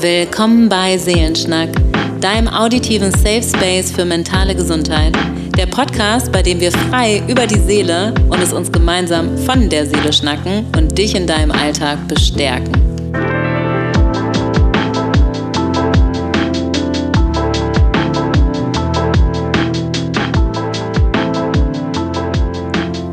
Willkommen 0.00 0.68
bei 0.68 0.96
Seelenschnack, 0.96 1.70
deinem 2.20 2.46
auditiven 2.46 3.10
Safe 3.10 3.42
Space 3.42 3.90
für 3.90 4.04
mentale 4.04 4.54
Gesundheit. 4.54 5.12
Der 5.56 5.66
Podcast, 5.66 6.30
bei 6.30 6.40
dem 6.40 6.60
wir 6.60 6.70
frei 6.70 7.20
über 7.26 7.48
die 7.48 7.58
Seele 7.58 8.14
und 8.30 8.40
es 8.40 8.52
uns 8.52 8.70
gemeinsam 8.70 9.36
von 9.38 9.68
der 9.68 9.86
Seele 9.86 10.12
schnacken 10.12 10.66
und 10.76 10.96
dich 10.96 11.16
in 11.16 11.26
deinem 11.26 11.50
Alltag 11.50 12.06
bestärken. 12.06 12.87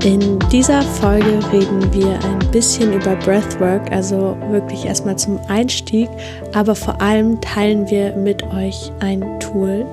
In 0.06 0.38
dieser 0.52 0.84
Folge 0.84 1.40
reden 1.52 1.92
wir 1.92 2.20
ein 2.24 2.52
bisschen 2.52 2.94
über 2.94 3.16
Breathwork, 3.16 3.92
also 3.92 4.38
wirklich 4.52 4.86
erstmal 4.86 5.18
zum 5.18 5.40
Einstieg, 5.48 6.08
aber 6.54 6.76
vor 6.76 7.02
allem 7.02 7.42
teilen 7.42 7.90
wir 7.90 8.16
mit 8.16 8.44
euch 8.44 8.92
ein 9.00 9.40
Tool. 9.40 9.84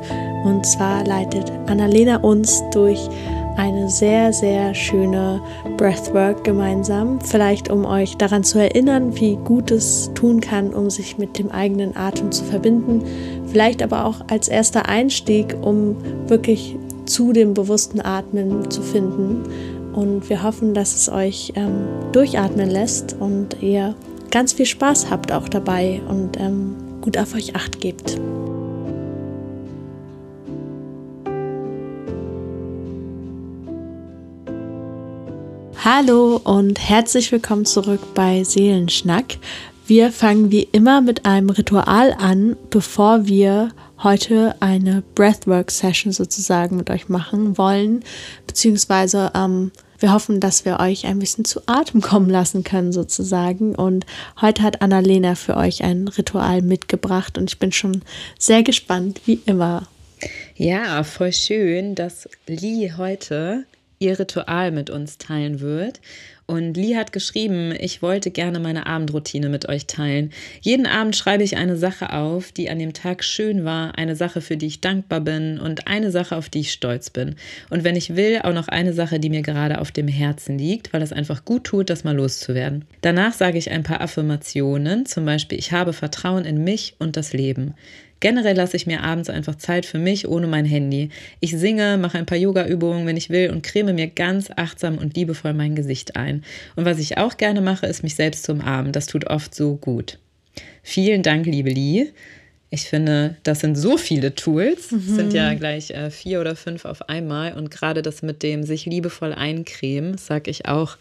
Und 0.44 0.66
zwar 0.66 1.02
leitet 1.06 1.50
Annalena 1.66 2.18
uns 2.18 2.62
durch 2.74 3.08
eine 3.56 3.88
sehr, 3.88 4.34
sehr 4.34 4.74
schöne 4.74 5.40
Breathwork 5.78 6.44
gemeinsam. 6.44 7.18
Vielleicht 7.22 7.70
um 7.70 7.86
euch 7.86 8.18
daran 8.18 8.44
zu 8.44 8.58
erinnern, 8.58 9.18
wie 9.18 9.36
gut 9.36 9.70
es 9.70 10.10
tun 10.14 10.42
kann, 10.42 10.74
um 10.74 10.90
sich 10.90 11.16
mit 11.16 11.38
dem 11.38 11.50
eigenen 11.50 11.96
Atem 11.96 12.30
zu 12.32 12.44
verbinden. 12.44 13.02
Vielleicht 13.46 13.82
aber 13.82 14.04
auch 14.04 14.16
als 14.28 14.48
erster 14.48 14.90
Einstieg, 14.90 15.56
um 15.62 15.96
wirklich 16.28 16.76
zu 17.06 17.32
dem 17.32 17.54
bewussten 17.54 18.02
Atmen 18.02 18.70
zu 18.70 18.82
finden. 18.82 19.44
Und 19.92 20.28
wir 20.30 20.42
hoffen, 20.42 20.74
dass 20.74 20.94
es 20.94 21.08
euch 21.10 21.52
ähm, 21.54 21.86
durchatmen 22.12 22.70
lässt 22.70 23.14
und 23.18 23.62
ihr 23.62 23.94
ganz 24.30 24.54
viel 24.54 24.66
Spaß 24.66 25.10
habt 25.10 25.30
auch 25.32 25.48
dabei 25.48 26.00
und 26.08 26.40
ähm, 26.40 26.74
gut 27.02 27.18
auf 27.18 27.34
euch 27.34 27.54
acht 27.54 27.80
gebt. 27.80 28.18
Hallo 35.84 36.40
und 36.44 36.78
herzlich 36.78 37.32
willkommen 37.32 37.66
zurück 37.66 38.00
bei 38.14 38.44
Seelenschnack. 38.44 39.36
Wir 39.86 40.12
fangen 40.12 40.52
wie 40.52 40.62
immer 40.70 41.00
mit 41.00 41.26
einem 41.26 41.50
Ritual 41.50 42.14
an, 42.16 42.56
bevor 42.70 43.26
wir 43.26 43.70
heute 44.02 44.54
eine 44.60 45.02
Breathwork-Session 45.16 46.12
sozusagen 46.12 46.76
mit 46.76 46.88
euch 46.88 47.08
machen 47.08 47.58
wollen, 47.58 48.04
beziehungsweise 48.46 49.32
ähm, 49.34 49.72
wir 50.02 50.12
hoffen, 50.12 50.40
dass 50.40 50.64
wir 50.64 50.80
euch 50.80 51.06
ein 51.06 51.18
bisschen 51.18 51.44
zu 51.44 51.60
Atem 51.66 52.00
kommen 52.00 52.28
lassen 52.28 52.64
können 52.64 52.92
sozusagen. 52.92 53.74
Und 53.74 54.04
heute 54.40 54.62
hat 54.62 54.82
Annalena 54.82 55.34
für 55.34 55.56
euch 55.56 55.82
ein 55.82 56.08
Ritual 56.08 56.62
mitgebracht 56.62 57.38
und 57.38 57.50
ich 57.50 57.58
bin 57.58 57.72
schon 57.72 58.02
sehr 58.38 58.62
gespannt, 58.62 59.22
wie 59.24 59.40
immer. 59.46 59.88
Ja, 60.56 61.02
voll 61.04 61.32
schön, 61.32 61.94
dass 61.94 62.28
Lee 62.46 62.92
heute 62.96 63.64
ihr 64.02 64.18
Ritual 64.18 64.72
mit 64.72 64.90
uns 64.90 65.18
teilen 65.18 65.60
wird. 65.60 66.00
Und 66.46 66.76
Lee 66.76 66.96
hat 66.96 67.12
geschrieben, 67.12 67.72
ich 67.78 68.02
wollte 68.02 68.30
gerne 68.30 68.58
meine 68.58 68.86
Abendroutine 68.86 69.48
mit 69.48 69.68
euch 69.68 69.86
teilen. 69.86 70.32
Jeden 70.60 70.86
Abend 70.86 71.14
schreibe 71.16 71.44
ich 71.44 71.56
eine 71.56 71.76
Sache 71.76 72.12
auf, 72.12 72.50
die 72.50 72.68
an 72.68 72.80
dem 72.80 72.92
Tag 72.92 73.22
schön 73.22 73.64
war, 73.64 73.96
eine 73.96 74.16
Sache, 74.16 74.40
für 74.40 74.56
die 74.56 74.66
ich 74.66 74.80
dankbar 74.80 75.20
bin 75.20 75.60
und 75.60 75.86
eine 75.86 76.10
Sache, 76.10 76.36
auf 76.36 76.48
die 76.48 76.60
ich 76.60 76.72
stolz 76.72 77.10
bin. 77.10 77.36
Und 77.70 77.84
wenn 77.84 77.96
ich 77.96 78.16
will, 78.16 78.40
auch 78.42 78.52
noch 78.52 78.68
eine 78.68 78.92
Sache, 78.92 79.20
die 79.20 79.30
mir 79.30 79.42
gerade 79.42 79.80
auf 79.80 79.92
dem 79.92 80.08
Herzen 80.08 80.58
liegt, 80.58 80.92
weil 80.92 81.00
es 81.00 81.12
einfach 81.12 81.44
gut 81.44 81.64
tut, 81.64 81.88
das 81.88 82.04
mal 82.04 82.16
loszuwerden. 82.16 82.84
Danach 83.02 83.32
sage 83.32 83.56
ich 83.56 83.70
ein 83.70 83.84
paar 83.84 84.00
Affirmationen, 84.00 85.06
zum 85.06 85.24
Beispiel, 85.24 85.58
ich 85.58 85.72
habe 85.72 85.92
Vertrauen 85.92 86.44
in 86.44 86.64
mich 86.64 86.96
und 86.98 87.16
das 87.16 87.32
Leben. 87.32 87.74
Generell 88.22 88.56
lasse 88.56 88.76
ich 88.76 88.86
mir 88.86 89.02
abends 89.02 89.28
einfach 89.28 89.56
Zeit 89.56 89.84
für 89.84 89.98
mich 89.98 90.28
ohne 90.28 90.46
mein 90.46 90.64
Handy. 90.64 91.08
Ich 91.40 91.50
singe, 91.58 91.98
mache 91.98 92.18
ein 92.18 92.24
paar 92.24 92.38
Yoga-Übungen, 92.38 93.04
wenn 93.04 93.16
ich 93.16 93.30
will, 93.30 93.50
und 93.50 93.64
creme 93.64 93.92
mir 93.92 94.06
ganz 94.06 94.48
achtsam 94.54 94.96
und 94.96 95.16
liebevoll 95.16 95.54
mein 95.54 95.74
Gesicht 95.74 96.14
ein. 96.14 96.44
Und 96.76 96.84
was 96.84 97.00
ich 97.00 97.18
auch 97.18 97.36
gerne 97.36 97.60
mache, 97.60 97.86
ist 97.86 98.04
mich 98.04 98.14
selbst 98.14 98.44
zu 98.44 98.52
umarmen. 98.52 98.92
Das 98.92 99.08
tut 99.08 99.26
oft 99.26 99.52
so 99.56 99.74
gut. 99.74 100.18
Vielen 100.84 101.24
Dank, 101.24 101.46
liebe 101.46 101.70
Lee. 101.70 102.12
Ich 102.70 102.82
finde, 102.82 103.38
das 103.42 103.58
sind 103.58 103.74
so 103.74 103.96
viele 103.96 104.36
Tools. 104.36 104.92
Mhm. 104.92 105.00
sind 105.00 105.32
ja 105.34 105.52
gleich 105.54 105.90
äh, 105.90 106.12
vier 106.12 106.40
oder 106.40 106.54
fünf 106.54 106.84
auf 106.84 107.08
einmal. 107.08 107.54
Und 107.54 107.72
gerade 107.72 108.02
das 108.02 108.22
mit 108.22 108.44
dem 108.44 108.62
sich 108.62 108.86
liebevoll 108.86 109.32
eincremen, 109.32 110.16
sage 110.16 110.48
ich 110.48 110.66
auch 110.66 110.96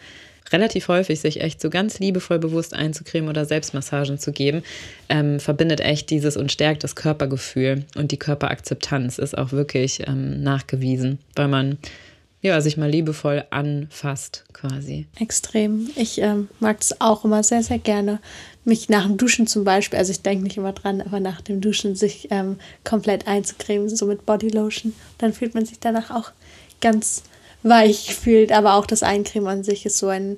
relativ 0.51 0.87
häufig, 0.87 1.19
sich 1.19 1.41
echt 1.41 1.61
so 1.61 1.69
ganz 1.69 1.99
liebevoll 1.99 2.39
bewusst 2.39 2.73
einzucremen 2.73 3.29
oder 3.29 3.45
Selbstmassagen 3.45 4.17
zu 4.17 4.31
geben, 4.31 4.63
ähm, 5.09 5.39
verbindet 5.39 5.79
echt 5.81 6.09
dieses 6.09 6.37
und 6.37 6.51
stärkt 6.51 6.83
das 6.83 6.95
Körpergefühl. 6.95 7.85
Und 7.95 8.11
die 8.11 8.19
Körperakzeptanz 8.19 9.17
ist 9.17 9.37
auch 9.37 9.51
wirklich 9.51 10.07
ähm, 10.07 10.43
nachgewiesen, 10.43 11.19
weil 11.35 11.47
man 11.47 11.77
ja, 12.41 12.59
sich 12.59 12.75
mal 12.75 12.89
liebevoll 12.89 13.45
anfasst 13.51 14.45
quasi. 14.51 15.05
Extrem. 15.19 15.89
Ich 15.95 16.19
ähm, 16.19 16.47
mag 16.59 16.77
es 16.81 16.99
auch 16.99 17.23
immer 17.23 17.43
sehr, 17.43 17.61
sehr 17.61 17.77
gerne, 17.77 18.19
mich 18.65 18.89
nach 18.89 19.05
dem 19.05 19.17
Duschen 19.17 19.47
zum 19.47 19.63
Beispiel, 19.63 19.99
also 19.99 20.11
ich 20.11 20.21
denke 20.21 20.43
nicht 20.43 20.57
immer 20.57 20.73
dran, 20.73 21.01
aber 21.01 21.19
nach 21.19 21.41
dem 21.41 21.61
Duschen 21.61 21.95
sich 21.95 22.29
ähm, 22.31 22.57
komplett 22.83 23.27
einzucremen, 23.27 23.89
so 23.89 24.07
mit 24.07 24.25
Bodylotion. 24.25 24.93
Dann 25.19 25.33
fühlt 25.33 25.53
man 25.53 25.65
sich 25.65 25.79
danach 25.79 26.09
auch 26.09 26.31
ganz 26.79 27.23
weich 27.63 28.15
fühlt, 28.15 28.51
aber 28.51 28.75
auch 28.75 28.85
das 28.85 29.03
Eincremen 29.03 29.47
an 29.47 29.63
sich 29.63 29.85
ist 29.85 29.97
so 29.97 30.07
ein, 30.07 30.37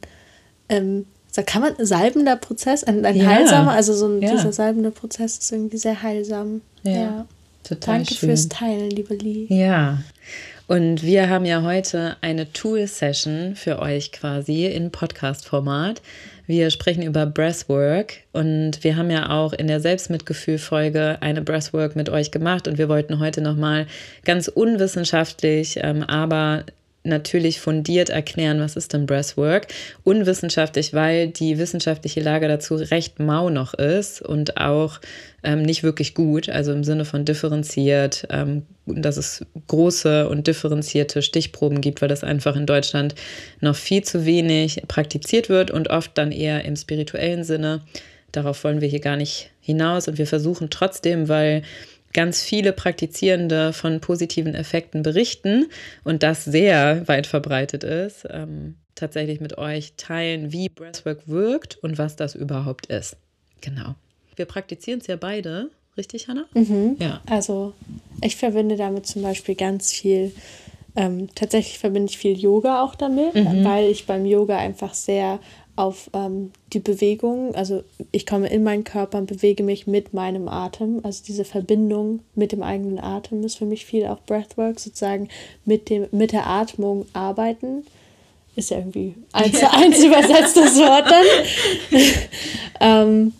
ähm, 0.69 1.05
kann 1.45 1.61
man 1.61 1.73
salbender 1.79 2.35
Prozess, 2.35 2.83
ein, 2.83 3.05
ein 3.05 3.15
ja. 3.15 3.25
heilsamer, 3.25 3.71
also 3.71 3.93
so 3.93 4.07
ein, 4.07 4.21
ja. 4.21 4.31
dieser 4.31 4.53
salbende 4.53 4.91
Prozess 4.91 5.37
ist 5.37 5.51
irgendwie 5.51 5.77
sehr 5.77 6.03
heilsam. 6.03 6.61
Ja, 6.83 6.91
ja. 6.91 7.25
total 7.63 7.97
Danke 7.97 8.13
schön. 8.13 8.29
fürs 8.29 8.49
Teilen, 8.49 8.89
liebe 8.89 9.15
Lee. 9.15 9.47
Ja. 9.49 9.99
Und 10.67 11.03
wir 11.03 11.29
haben 11.29 11.45
ja 11.45 11.61
heute 11.61 12.15
eine 12.21 12.51
Tool-Session 12.51 13.55
für 13.55 13.79
euch 13.79 14.11
quasi 14.11 14.65
in 14.65 14.91
Podcast-Format. 14.91 16.01
Wir 16.45 16.71
sprechen 16.71 17.03
über 17.03 17.25
Breathwork 17.25 18.15
und 18.33 18.83
wir 18.83 18.97
haben 18.97 19.09
ja 19.09 19.29
auch 19.29 19.53
in 19.53 19.67
der 19.67 19.79
Selbstmitgefühl-Folge 19.79 21.17
eine 21.21 21.41
Breathwork 21.41 21.95
mit 21.95 22.09
euch 22.09 22.31
gemacht 22.31 22.67
und 22.67 22.77
wir 22.77 22.89
wollten 22.89 23.19
heute 23.19 23.41
nochmal 23.41 23.87
ganz 24.25 24.49
unwissenschaftlich, 24.49 25.79
ähm, 25.81 26.03
aber 26.03 26.65
natürlich 27.03 27.59
fundiert 27.59 28.09
erklären, 28.09 28.59
was 28.59 28.75
ist 28.75 28.93
denn 28.93 29.05
Breathwork. 29.05 29.67
Unwissenschaftlich, 30.03 30.93
weil 30.93 31.27
die 31.27 31.57
wissenschaftliche 31.57 32.21
Lage 32.21 32.47
dazu 32.47 32.75
recht 32.75 33.19
mau 33.19 33.49
noch 33.49 33.73
ist 33.73 34.21
und 34.21 34.57
auch 34.57 34.99
ähm, 35.43 35.61
nicht 35.61 35.83
wirklich 35.83 36.13
gut, 36.13 36.49
also 36.49 36.71
im 36.71 36.83
Sinne 36.83 37.05
von 37.05 37.25
differenziert, 37.25 38.25
ähm, 38.29 38.63
dass 38.85 39.17
es 39.17 39.45
große 39.67 40.27
und 40.29 40.47
differenzierte 40.47 41.21
Stichproben 41.21 41.81
gibt, 41.81 42.01
weil 42.01 42.09
das 42.09 42.23
einfach 42.23 42.55
in 42.55 42.65
Deutschland 42.65 43.15
noch 43.59 43.75
viel 43.75 44.03
zu 44.03 44.25
wenig 44.25 44.83
praktiziert 44.87 45.49
wird 45.49 45.71
und 45.71 45.89
oft 45.89 46.17
dann 46.17 46.31
eher 46.31 46.63
im 46.65 46.75
spirituellen 46.75 47.43
Sinne. 47.43 47.81
Darauf 48.31 48.63
wollen 48.63 48.81
wir 48.81 48.87
hier 48.87 48.99
gar 48.99 49.15
nicht 49.15 49.51
hinaus 49.61 50.07
und 50.07 50.17
wir 50.17 50.27
versuchen 50.27 50.69
trotzdem, 50.69 51.29
weil 51.29 51.61
ganz 52.13 52.41
viele 52.41 52.73
Praktizierende 52.73 53.73
von 53.73 53.99
positiven 53.99 54.55
Effekten 54.55 55.03
berichten 55.03 55.65
und 56.03 56.23
das 56.23 56.45
sehr 56.45 57.07
weit 57.07 57.27
verbreitet 57.27 57.83
ist, 57.83 58.27
ähm, 58.29 58.75
tatsächlich 58.95 59.39
mit 59.39 59.57
euch 59.57 59.93
teilen, 59.97 60.51
wie 60.51 60.69
Breathwork 60.69 61.27
wirkt 61.27 61.77
und 61.77 61.97
was 61.97 62.15
das 62.15 62.35
überhaupt 62.35 62.85
ist. 62.87 63.17
Genau. 63.61 63.95
Wir 64.35 64.45
praktizieren 64.45 64.99
es 64.99 65.07
ja 65.07 65.15
beide, 65.15 65.69
richtig, 65.97 66.27
Hannah? 66.27 66.45
Mhm. 66.53 66.97
Ja. 66.99 67.21
Also 67.29 67.73
ich 68.21 68.35
verbinde 68.35 68.75
damit 68.77 69.05
zum 69.05 69.21
Beispiel 69.21 69.55
ganz 69.55 69.91
viel. 69.91 70.31
Ähm, 70.95 71.29
tatsächlich 71.33 71.79
verbinde 71.79 72.11
ich 72.11 72.19
viel 72.19 72.37
Yoga 72.37 72.83
auch 72.83 72.93
damit, 72.93 73.33
mhm. 73.33 73.63
weil 73.63 73.89
ich 73.89 74.05
beim 74.05 74.25
Yoga 74.27 74.57
einfach 74.57 74.93
sehr 74.93 75.39
auf 75.75 76.09
ähm, 76.13 76.51
die 76.71 76.79
Bewegung, 76.79 77.55
also 77.55 77.83
ich 78.11 78.25
komme 78.25 78.47
in 78.47 78.63
meinen 78.63 78.83
Körper 78.83 79.17
und 79.17 79.25
bewege 79.25 79.63
mich 79.63 79.87
mit 79.87 80.13
meinem 80.13 80.47
Atem. 80.47 80.99
Also 81.03 81.23
diese 81.25 81.45
Verbindung 81.45 82.19
mit 82.35 82.51
dem 82.51 82.61
eigenen 82.61 82.99
Atem 82.99 83.43
ist 83.43 83.57
für 83.57 83.65
mich 83.65 83.85
viel 83.85 84.05
auch 84.05 84.19
Breathwork, 84.21 84.79
sozusagen 84.79 85.29
mit, 85.65 85.89
dem, 85.89 86.07
mit 86.11 86.31
der 86.31 86.47
Atmung 86.47 87.07
arbeiten. 87.13 87.85
Ist 88.55 88.69
ja 88.69 88.77
irgendwie 88.77 89.15
eins 89.31 89.59
zu 89.59 89.71
eins 89.71 90.03
übersetztes 90.03 90.77
Wort 90.77 91.09
dann. 91.09 92.01
ähm, 92.79 93.33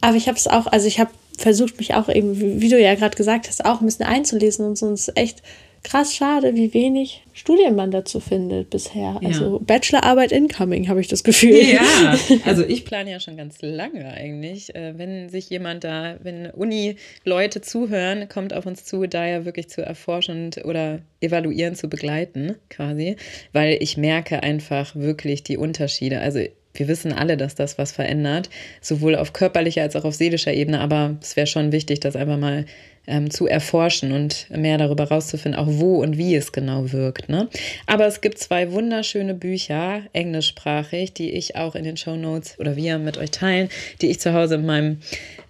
aber 0.00 0.16
ich 0.16 0.28
habe 0.28 0.38
es 0.38 0.46
auch, 0.46 0.66
also 0.68 0.86
ich 0.86 1.00
habe 1.00 1.10
versucht, 1.36 1.78
mich 1.78 1.94
auch 1.94 2.08
eben, 2.08 2.60
wie, 2.60 2.68
du 2.68 2.80
ja 2.80 2.94
gerade 2.94 3.16
gesagt 3.16 3.48
hast, 3.48 3.64
auch 3.64 3.80
ein 3.80 3.86
bisschen 3.86 4.06
einzulesen 4.06 4.66
und 4.66 4.78
so. 4.78 4.86
Und 4.86 4.94
es 4.94 5.08
ist 5.08 5.16
echt 5.16 5.42
krass 5.82 6.14
schade, 6.14 6.54
wie 6.54 6.72
wenig 6.74 7.24
Studien 7.32 7.74
man 7.74 7.90
dazu 7.90 8.20
findet 8.20 8.70
bisher. 8.70 9.18
Ja. 9.20 9.28
Also 9.28 9.60
Bachelorarbeit 9.60 10.32
incoming, 10.32 10.88
habe 10.88 11.00
ich 11.00 11.08
das 11.08 11.24
Gefühl. 11.24 11.56
Ja, 11.56 12.16
also 12.44 12.64
ich 12.64 12.84
plane 12.84 13.10
ja 13.10 13.20
schon 13.20 13.36
ganz 13.36 13.58
lange 13.62 14.06
eigentlich. 14.12 14.74
Äh, 14.74 14.96
wenn 14.96 15.28
sich 15.28 15.50
jemand 15.50 15.84
da, 15.84 16.16
wenn 16.22 16.50
Uni-Leute 16.50 17.60
zuhören, 17.60 18.28
kommt 18.28 18.54
auf 18.54 18.66
uns 18.66 18.84
zu, 18.84 19.06
da 19.06 19.26
ja 19.26 19.44
wirklich 19.44 19.68
zu 19.68 19.84
erforschen 19.84 20.50
oder 20.64 21.00
evaluieren, 21.20 21.74
zu 21.74 21.88
begleiten 21.88 22.56
quasi, 22.68 23.16
weil 23.52 23.78
ich 23.80 23.96
merke 23.96 24.42
einfach 24.42 24.94
wirklich 24.94 25.42
die 25.42 25.56
Unterschiede. 25.56 26.20
Also 26.20 26.40
wir 26.74 26.88
wissen 26.88 27.12
alle, 27.12 27.36
dass 27.36 27.54
das 27.54 27.78
was 27.78 27.92
verändert, 27.92 28.48
sowohl 28.80 29.16
auf 29.16 29.32
körperlicher 29.32 29.82
als 29.82 29.96
auch 29.96 30.04
auf 30.04 30.14
seelischer 30.14 30.52
Ebene. 30.52 30.80
Aber 30.80 31.16
es 31.20 31.36
wäre 31.36 31.46
schon 31.46 31.72
wichtig, 31.72 32.00
das 32.00 32.16
einfach 32.16 32.38
mal 32.38 32.64
ähm, 33.06 33.30
zu 33.30 33.46
erforschen 33.46 34.12
und 34.12 34.48
mehr 34.50 34.78
darüber 34.78 35.04
rauszufinden, 35.04 35.60
auch 35.60 35.68
wo 35.68 36.00
und 36.02 36.16
wie 36.16 36.34
es 36.34 36.52
genau 36.52 36.92
wirkt. 36.92 37.28
Ne? 37.28 37.48
Aber 37.86 38.06
es 38.06 38.20
gibt 38.20 38.38
zwei 38.38 38.72
wunderschöne 38.72 39.34
Bücher, 39.34 40.02
englischsprachig, 40.12 41.12
die 41.12 41.30
ich 41.32 41.56
auch 41.56 41.74
in 41.74 41.84
den 41.84 41.96
Show 41.96 42.16
Notes 42.16 42.58
oder 42.58 42.76
wir 42.76 42.98
mit 42.98 43.18
euch 43.18 43.30
teilen, 43.30 43.68
die 44.00 44.10
ich 44.10 44.20
zu 44.20 44.32
Hause 44.32 44.56
in 44.56 44.66
meinem 44.66 44.98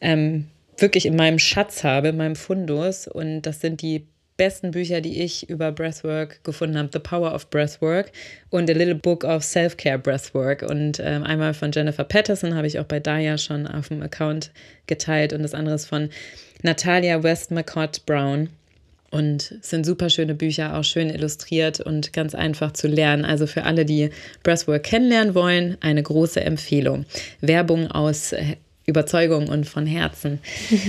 ähm, 0.01 0.47
wirklich 0.79 1.07
in 1.07 1.17
meinem 1.17 1.39
Schatz 1.39 1.85
habe, 1.85 2.09
in 2.09 2.17
meinem 2.17 2.37
Fundus. 2.37 3.07
Und 3.07 3.43
das 3.43 3.61
sind 3.61 3.83
die 3.83 4.07
besten 4.37 4.70
Bücher, 4.70 5.00
die 5.00 5.23
ich 5.23 5.49
über 5.49 5.73
Breathwork 5.73 6.43
gefunden 6.44 6.79
habe: 6.79 6.88
The 6.93 6.99
Power 6.99 7.34
of 7.34 7.50
Breathwork 7.50 8.12
und 8.50 8.69
A 8.70 8.73
Little 8.73 8.94
Book 8.94 9.25
of 9.25 9.43
Self-Care 9.43 9.99
Breathwork. 9.99 10.62
Und 10.62 11.00
ähm, 11.00 11.25
einmal 11.25 11.55
von 11.55 11.73
Jennifer 11.73 12.05
Patterson 12.05 12.55
habe 12.55 12.67
ich 12.67 12.79
auch 12.79 12.84
bei 12.84 13.00
Daya 13.00 13.38
schon 13.38 13.67
auf 13.67 13.88
dem 13.88 14.02
Account 14.02 14.50
geteilt 14.87 15.32
und 15.32 15.43
das 15.43 15.55
andere 15.55 15.75
ist 15.75 15.87
von 15.87 16.11
Natalia 16.62 17.23
West 17.23 17.50
McCott 17.50 18.05
Brown. 18.06 18.49
Und 19.11 19.58
es 19.61 19.69
sind 19.69 19.84
super 19.84 20.08
schöne 20.08 20.34
Bücher, 20.34 20.75
auch 20.75 20.84
schön 20.84 21.11
illustriert 21.11 21.81
und 21.81 22.14
ganz 22.14 22.34
einfach 22.34 22.73
zu 22.73 22.88
lernen. 22.88 23.26
Also 23.26 23.46
für 23.46 23.64
alle, 23.64 23.84
die 23.84 24.08
Breathwork 24.43 24.84
kennenlernen 24.84 25.34
wollen, 25.34 25.76
eine 25.82 26.02
große 26.02 26.40
Empfehlung. 26.40 27.05
Werbung 27.43 27.90
aus 27.90 28.32
äh, 28.32 28.56
Überzeugung 28.87 29.49
und 29.49 29.67
von 29.67 29.87
Herzen. 29.87 30.40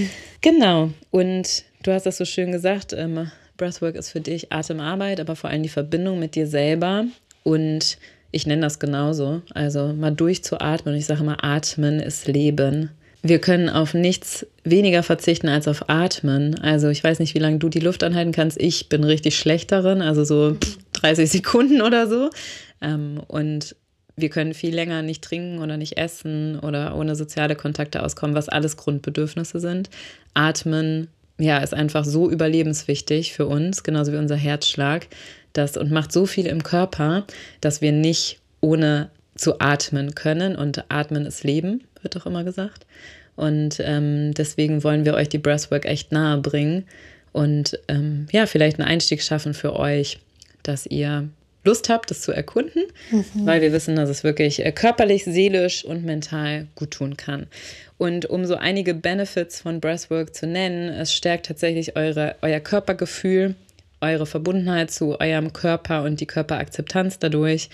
Genau. 0.43 0.91
Und 1.09 1.63
du 1.83 1.93
hast 1.93 2.05
das 2.05 2.17
so 2.17 2.25
schön 2.25 2.51
gesagt. 2.51 2.93
Ähm, 2.93 3.29
Breathwork 3.57 3.95
ist 3.95 4.09
für 4.09 4.21
dich 4.21 4.51
Atemarbeit, 4.51 5.19
aber 5.19 5.35
vor 5.35 5.49
allem 5.49 5.63
die 5.63 5.69
Verbindung 5.69 6.19
mit 6.19 6.35
dir 6.35 6.47
selber. 6.47 7.05
Und 7.43 7.97
ich 8.31 8.47
nenne 8.47 8.61
das 8.63 8.79
genauso. 8.79 9.41
Also 9.53 9.93
mal 9.93 10.11
durchzuatmen. 10.11 10.95
Ich 10.95 11.05
sage 11.05 11.21
immer, 11.21 11.43
atmen 11.43 11.99
ist 11.99 12.27
Leben. 12.27 12.89
Wir 13.21 13.39
können 13.39 13.69
auf 13.69 13.93
nichts 13.93 14.45
weniger 14.63 15.03
verzichten 15.03 15.47
als 15.47 15.67
auf 15.67 15.89
Atmen. 15.89 16.59
Also 16.59 16.89
ich 16.89 17.03
weiß 17.03 17.19
nicht, 17.19 17.35
wie 17.35 17.39
lange 17.39 17.59
du 17.59 17.69
die 17.69 17.79
Luft 17.79 18.03
anhalten 18.03 18.33
kannst. 18.33 18.59
Ich 18.59 18.89
bin 18.89 19.03
richtig 19.03 19.37
schlecht 19.37 19.71
darin, 19.71 20.01
also 20.01 20.25
so 20.25 20.57
30 20.93 21.29
Sekunden 21.29 21.81
oder 21.81 22.07
so. 22.07 22.29
Ähm, 22.81 23.21
und 23.27 23.75
wir 24.15 24.29
können 24.29 24.53
viel 24.53 24.75
länger 24.75 25.01
nicht 25.03 25.23
trinken 25.23 25.59
oder 25.59 25.77
nicht 25.77 25.97
essen 25.97 26.59
oder 26.59 26.95
ohne 26.95 27.15
soziale 27.15 27.55
Kontakte 27.55 28.03
auskommen, 28.03 28.35
was 28.35 28.49
alles 28.49 28.77
Grundbedürfnisse 28.77 29.59
sind. 29.59 29.89
Atmen, 30.33 31.07
ja, 31.37 31.57
ist 31.57 31.73
einfach 31.73 32.05
so 32.05 32.29
überlebenswichtig 32.29 33.33
für 33.33 33.47
uns, 33.47 33.83
genauso 33.83 34.13
wie 34.13 34.17
unser 34.17 34.35
Herzschlag, 34.35 35.07
das 35.53 35.77
und 35.77 35.91
macht 35.91 36.11
so 36.11 36.25
viel 36.25 36.45
im 36.45 36.63
Körper, 36.63 37.25
dass 37.61 37.81
wir 37.81 37.91
nicht 37.91 38.39
ohne 38.61 39.09
zu 39.35 39.59
atmen 39.59 40.15
können. 40.15 40.55
Und 40.55 40.85
atmen 40.89 41.25
ist 41.25 41.43
Leben, 41.43 41.83
wird 42.01 42.15
doch 42.15 42.25
immer 42.25 42.43
gesagt. 42.43 42.85
Und 43.35 43.77
ähm, 43.79 44.33
deswegen 44.33 44.83
wollen 44.83 45.05
wir 45.05 45.15
euch 45.15 45.29
die 45.29 45.39
Breathwork 45.39 45.85
echt 45.85 46.11
nahe 46.11 46.37
bringen 46.37 46.85
und 47.33 47.79
ähm, 47.87 48.27
ja, 48.31 48.45
vielleicht 48.45 48.79
einen 48.79 48.87
Einstieg 48.87 49.21
schaffen 49.21 49.53
für 49.53 49.75
euch, 49.75 50.19
dass 50.61 50.85
ihr 50.85 51.27
Lust 51.63 51.89
habt, 51.89 52.11
das 52.11 52.21
zu 52.21 52.31
erkunden, 52.31 52.83
mhm. 53.11 53.23
weil 53.45 53.61
wir 53.61 53.71
wissen, 53.71 53.95
dass 53.95 54.09
es 54.09 54.23
wirklich 54.23 54.65
äh, 54.65 54.71
körperlich, 54.71 55.23
seelisch 55.23 55.85
und 55.85 56.03
mental 56.03 56.67
gut 56.75 56.91
tun 56.91 57.17
kann. 57.17 57.47
Und 57.97 58.25
um 58.25 58.45
so 58.45 58.55
einige 58.55 58.93
Benefits 58.93 59.61
von 59.61 59.79
Breathwork 59.79 60.35
zu 60.35 60.45
nennen, 60.45 60.89
es 60.89 61.13
stärkt 61.13 61.45
tatsächlich 61.45 61.95
eure, 61.95 62.35
euer 62.41 62.59
Körpergefühl, 62.59 63.55
eure 64.01 64.25
Verbundenheit 64.25 64.91
zu 64.91 65.19
eurem 65.19 65.53
Körper 65.53 66.03
und 66.03 66.19
die 66.19 66.25
Körperakzeptanz 66.25 67.19
dadurch. 67.19 67.69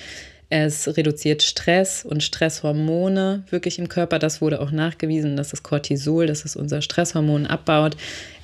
Es 0.52 0.88
reduziert 0.98 1.44
Stress 1.44 2.04
und 2.04 2.24
Stresshormone 2.24 3.44
wirklich 3.52 3.78
im 3.78 3.88
Körper. 3.88 4.18
Das 4.18 4.42
wurde 4.42 4.62
auch 4.62 4.72
nachgewiesen, 4.72 5.38
dass 5.38 5.50
das 5.50 5.62
Cortisol, 5.62 6.26
das 6.26 6.44
ist 6.44 6.56
unser 6.56 6.82
Stresshormon, 6.82 7.46
abbaut. 7.46 7.96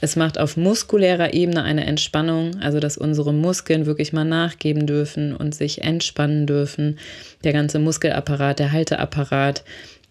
Es 0.02 0.16
macht 0.16 0.38
auf 0.38 0.56
muskulärer 0.56 1.34
Ebene 1.34 1.64
eine 1.64 1.84
Entspannung, 1.88 2.60
also 2.62 2.80
dass 2.80 2.98
unsere 2.98 3.34
Muskeln 3.34 3.88
wirklich 3.88 4.14
mal 4.14 4.24
nachgeben 4.24 4.86
dürfen 4.86 5.36
und 5.36 5.56
sich 5.56 5.84
entspannen 5.84 6.46
dürfen. 6.46 7.00
Der 7.44 7.54
ganze 7.54 7.80
Muskelapparat, 7.80 8.60
der 8.60 8.72
Halteapparat. 8.72 9.64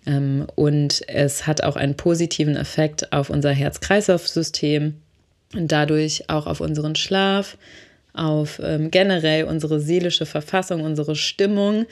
Ähm, 0.05 0.47
und 0.57 1.09
es 1.09 1.47
hat 1.47 1.63
auch 1.63 1.77
einen 1.77 1.97
positiven 1.97 2.57
Effekt 2.57 3.13
auf 3.13 3.31
unser 3.31 3.53
Herz-Kreislauf-System 3.53 4.95
und 5.55 5.71
dadurch 5.71 6.29
auch 6.29 6.49
auf 6.49 6.61
unseren 6.61 6.97
Schlaf 6.97 7.57
auf 8.15 8.61
ähm, 8.63 8.91
generell 8.91 9.45
unsere 9.45 9.81
seelische 9.81 10.25
Verfassung, 10.25 10.83
unsere 10.83 11.17
Stimmung, 11.17 11.87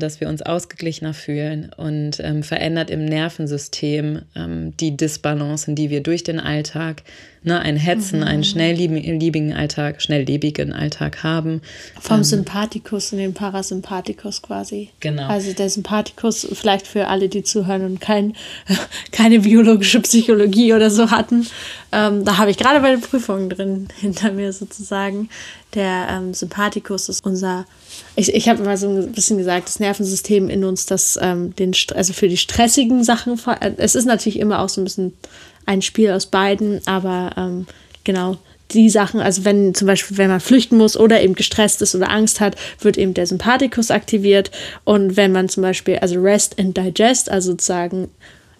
dass 0.00 0.20
wir 0.20 0.28
uns 0.28 0.42
ausgeglichener 0.42 1.14
fühlen 1.14 1.70
und 1.76 2.20
ähm, 2.20 2.42
verändert 2.42 2.90
im 2.90 3.04
Nervensystem 3.04 4.22
ähm, 4.34 4.76
die 4.76 4.96
Disbalancen, 4.96 5.74
die 5.74 5.90
wir 5.90 6.02
durch 6.02 6.24
den 6.24 6.40
Alltag, 6.40 7.02
ne, 7.42 7.60
ein 7.60 7.76
Hetzen, 7.76 8.20
mhm. 8.20 8.26
einen 8.26 8.44
schnelllebigen 8.44 9.52
Alltag, 9.52 10.02
schnelllebigen 10.02 10.72
Alltag 10.72 11.22
haben. 11.22 11.62
Vom 12.00 12.18
ähm, 12.18 12.24
Sympathikus 12.24 13.12
in 13.12 13.18
den 13.18 13.34
Parasympathikus 13.34 14.42
quasi. 14.42 14.90
Genau. 15.00 15.28
Also 15.28 15.52
der 15.52 15.70
Sympathikus, 15.70 16.46
vielleicht 16.52 16.86
für 16.86 17.06
alle, 17.08 17.28
die 17.28 17.42
zuhören 17.42 17.84
und 17.84 18.00
kein, 18.00 18.34
keine 19.12 19.40
biologische 19.40 20.00
Psychologie 20.00 20.74
oder 20.74 20.90
so 20.90 21.10
hatten, 21.10 21.46
ähm, 21.92 22.24
da 22.24 22.36
habe 22.36 22.50
ich 22.50 22.58
gerade 22.58 22.80
bei 22.80 22.90
den 22.90 23.00
Prüfungen 23.00 23.48
drin 23.48 23.88
hinter 23.98 24.32
mir 24.32 24.52
sozusagen. 24.52 25.28
Der 25.74 26.08
ähm, 26.10 26.34
Sympathikus 26.34 27.08
ist 27.08 27.24
unser 27.24 27.66
ich, 28.16 28.34
ich 28.34 28.48
habe 28.48 28.62
immer 28.62 28.76
so 28.76 28.88
ein 28.88 29.12
bisschen 29.12 29.38
gesagt, 29.38 29.68
das 29.68 29.80
Nervensystem 29.80 30.48
in 30.48 30.64
uns, 30.64 30.86
das 30.86 31.18
ähm, 31.20 31.54
den, 31.56 31.72
also 31.94 32.12
für 32.12 32.28
die 32.28 32.36
stressigen 32.36 33.04
Sachen, 33.04 33.40
äh, 33.60 33.72
es 33.76 33.94
ist 33.94 34.06
natürlich 34.06 34.38
immer 34.38 34.60
auch 34.60 34.68
so 34.68 34.80
ein 34.80 34.84
bisschen 34.84 35.14
ein 35.66 35.82
Spiel 35.82 36.10
aus 36.10 36.26
beiden, 36.26 36.80
aber 36.86 37.32
ähm, 37.36 37.66
genau 38.04 38.38
die 38.70 38.90
Sachen, 38.90 39.20
also 39.20 39.44
wenn 39.44 39.74
zum 39.74 39.86
Beispiel, 39.86 40.18
wenn 40.18 40.28
man 40.28 40.40
flüchten 40.40 40.76
muss 40.76 40.96
oder 40.96 41.22
eben 41.22 41.34
gestresst 41.34 41.80
ist 41.82 41.94
oder 41.94 42.10
Angst 42.10 42.40
hat, 42.40 42.56
wird 42.80 42.98
eben 42.98 43.14
der 43.14 43.26
Sympathikus 43.26 43.90
aktiviert. 43.90 44.50
Und 44.84 45.16
wenn 45.16 45.32
man 45.32 45.48
zum 45.48 45.62
Beispiel, 45.62 45.96
also 45.96 46.20
Rest 46.20 46.58
and 46.58 46.76
Digest, 46.76 47.30
also 47.30 47.52
sozusagen 47.52 48.08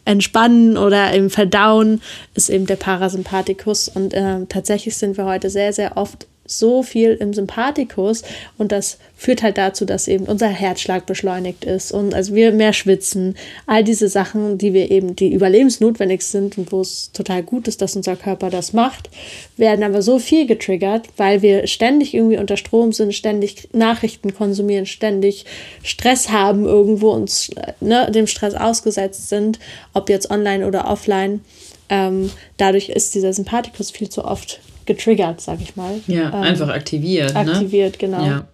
entspannen 0.05 0.79
oder 0.79 1.13
im 1.13 1.29
Verdauen, 1.29 2.01
ist 2.35 2.49
eben 2.49 2.67
der 2.67 2.77
Parasympathikus. 2.77 3.89
Und 3.89 4.15
äh, 4.15 4.47
tatsächlich 4.49 4.97
sind 4.97 5.19
wir 5.19 5.27
heute 5.27 5.51
sehr, 5.51 5.73
sehr 5.75 5.99
oft 5.99 6.27
so 6.51 6.83
viel 6.83 7.13
im 7.15 7.33
Sympathikus 7.35 8.23
und 8.57 8.73
das 8.73 8.99
führt 9.17 9.43
halt 9.43 9.59
dazu, 9.59 9.85
dass 9.85 10.09
eben 10.09 10.25
unser 10.25 10.49
Herzschlag 10.49 11.05
beschleunigt 11.05 11.65
ist 11.65 11.93
und 11.93 12.15
also 12.15 12.35
wir 12.35 12.53
mehr 12.53 12.73
schwitzen. 12.73 13.37
All 13.67 13.85
diese 13.85 14.09
Sachen, 14.09 14.59
die 14.59 14.73
wir 14.73 14.91
eben, 14.91 15.17
die 15.17 15.33
überlebensnotwendig 15.33 16.23
sind 16.23 16.57
und 16.57 16.73
wo 16.73 16.81
es 16.81 17.11
total 17.13 17.43
gut 17.43 17.69
ist, 17.69 17.83
dass 17.83 17.97
unser 17.97 18.17
Körper 18.17 18.49
das 18.49 18.73
macht, 18.73 19.11
werden 19.57 19.85
aber 19.85 20.03
so 20.03 20.19
viel 20.19 20.47
getriggert, 20.47 21.09
weil 21.17 21.43
wir 21.43 21.67
ständig 21.67 22.15
irgendwie 22.15 22.39
unter 22.39 22.57
Strom 22.57 22.93
sind, 22.93 23.15
ständig 23.15 23.69
Nachrichten 23.73 24.35
konsumieren, 24.35 24.87
ständig 24.87 25.45
Stress 25.83 26.31
haben, 26.31 26.65
irgendwo 26.65 27.11
uns 27.11 27.51
ne, 27.81 28.11
dem 28.11 28.27
Stress 28.27 28.55
ausgesetzt 28.55 29.29
sind, 29.29 29.59
ob 29.95 30.09
jetzt 30.09 30.31
online 30.31 30.67
oder 30.67 30.89
offline. 30.89 31.41
Ähm, 31.89 32.31
dadurch 32.57 32.91
ist 32.91 33.15
dieser 33.15 33.33
Sympathikus 33.33 33.91
viel 33.91 34.09
zu 34.09 34.25
oft 34.25 34.61
getriggert, 34.89 35.41
sag 35.41 35.61
ich 35.61 35.77
mal. 35.77 36.01
Ja, 36.09 36.31
ähm, 36.31 36.43
einfach 36.43 36.69
aktiviert. 36.69 37.35
Ne? 37.35 37.41
Aktiviert, 37.41 37.93
ne? 37.93 37.99
genau. 37.99 38.27
Ja. 38.27 38.49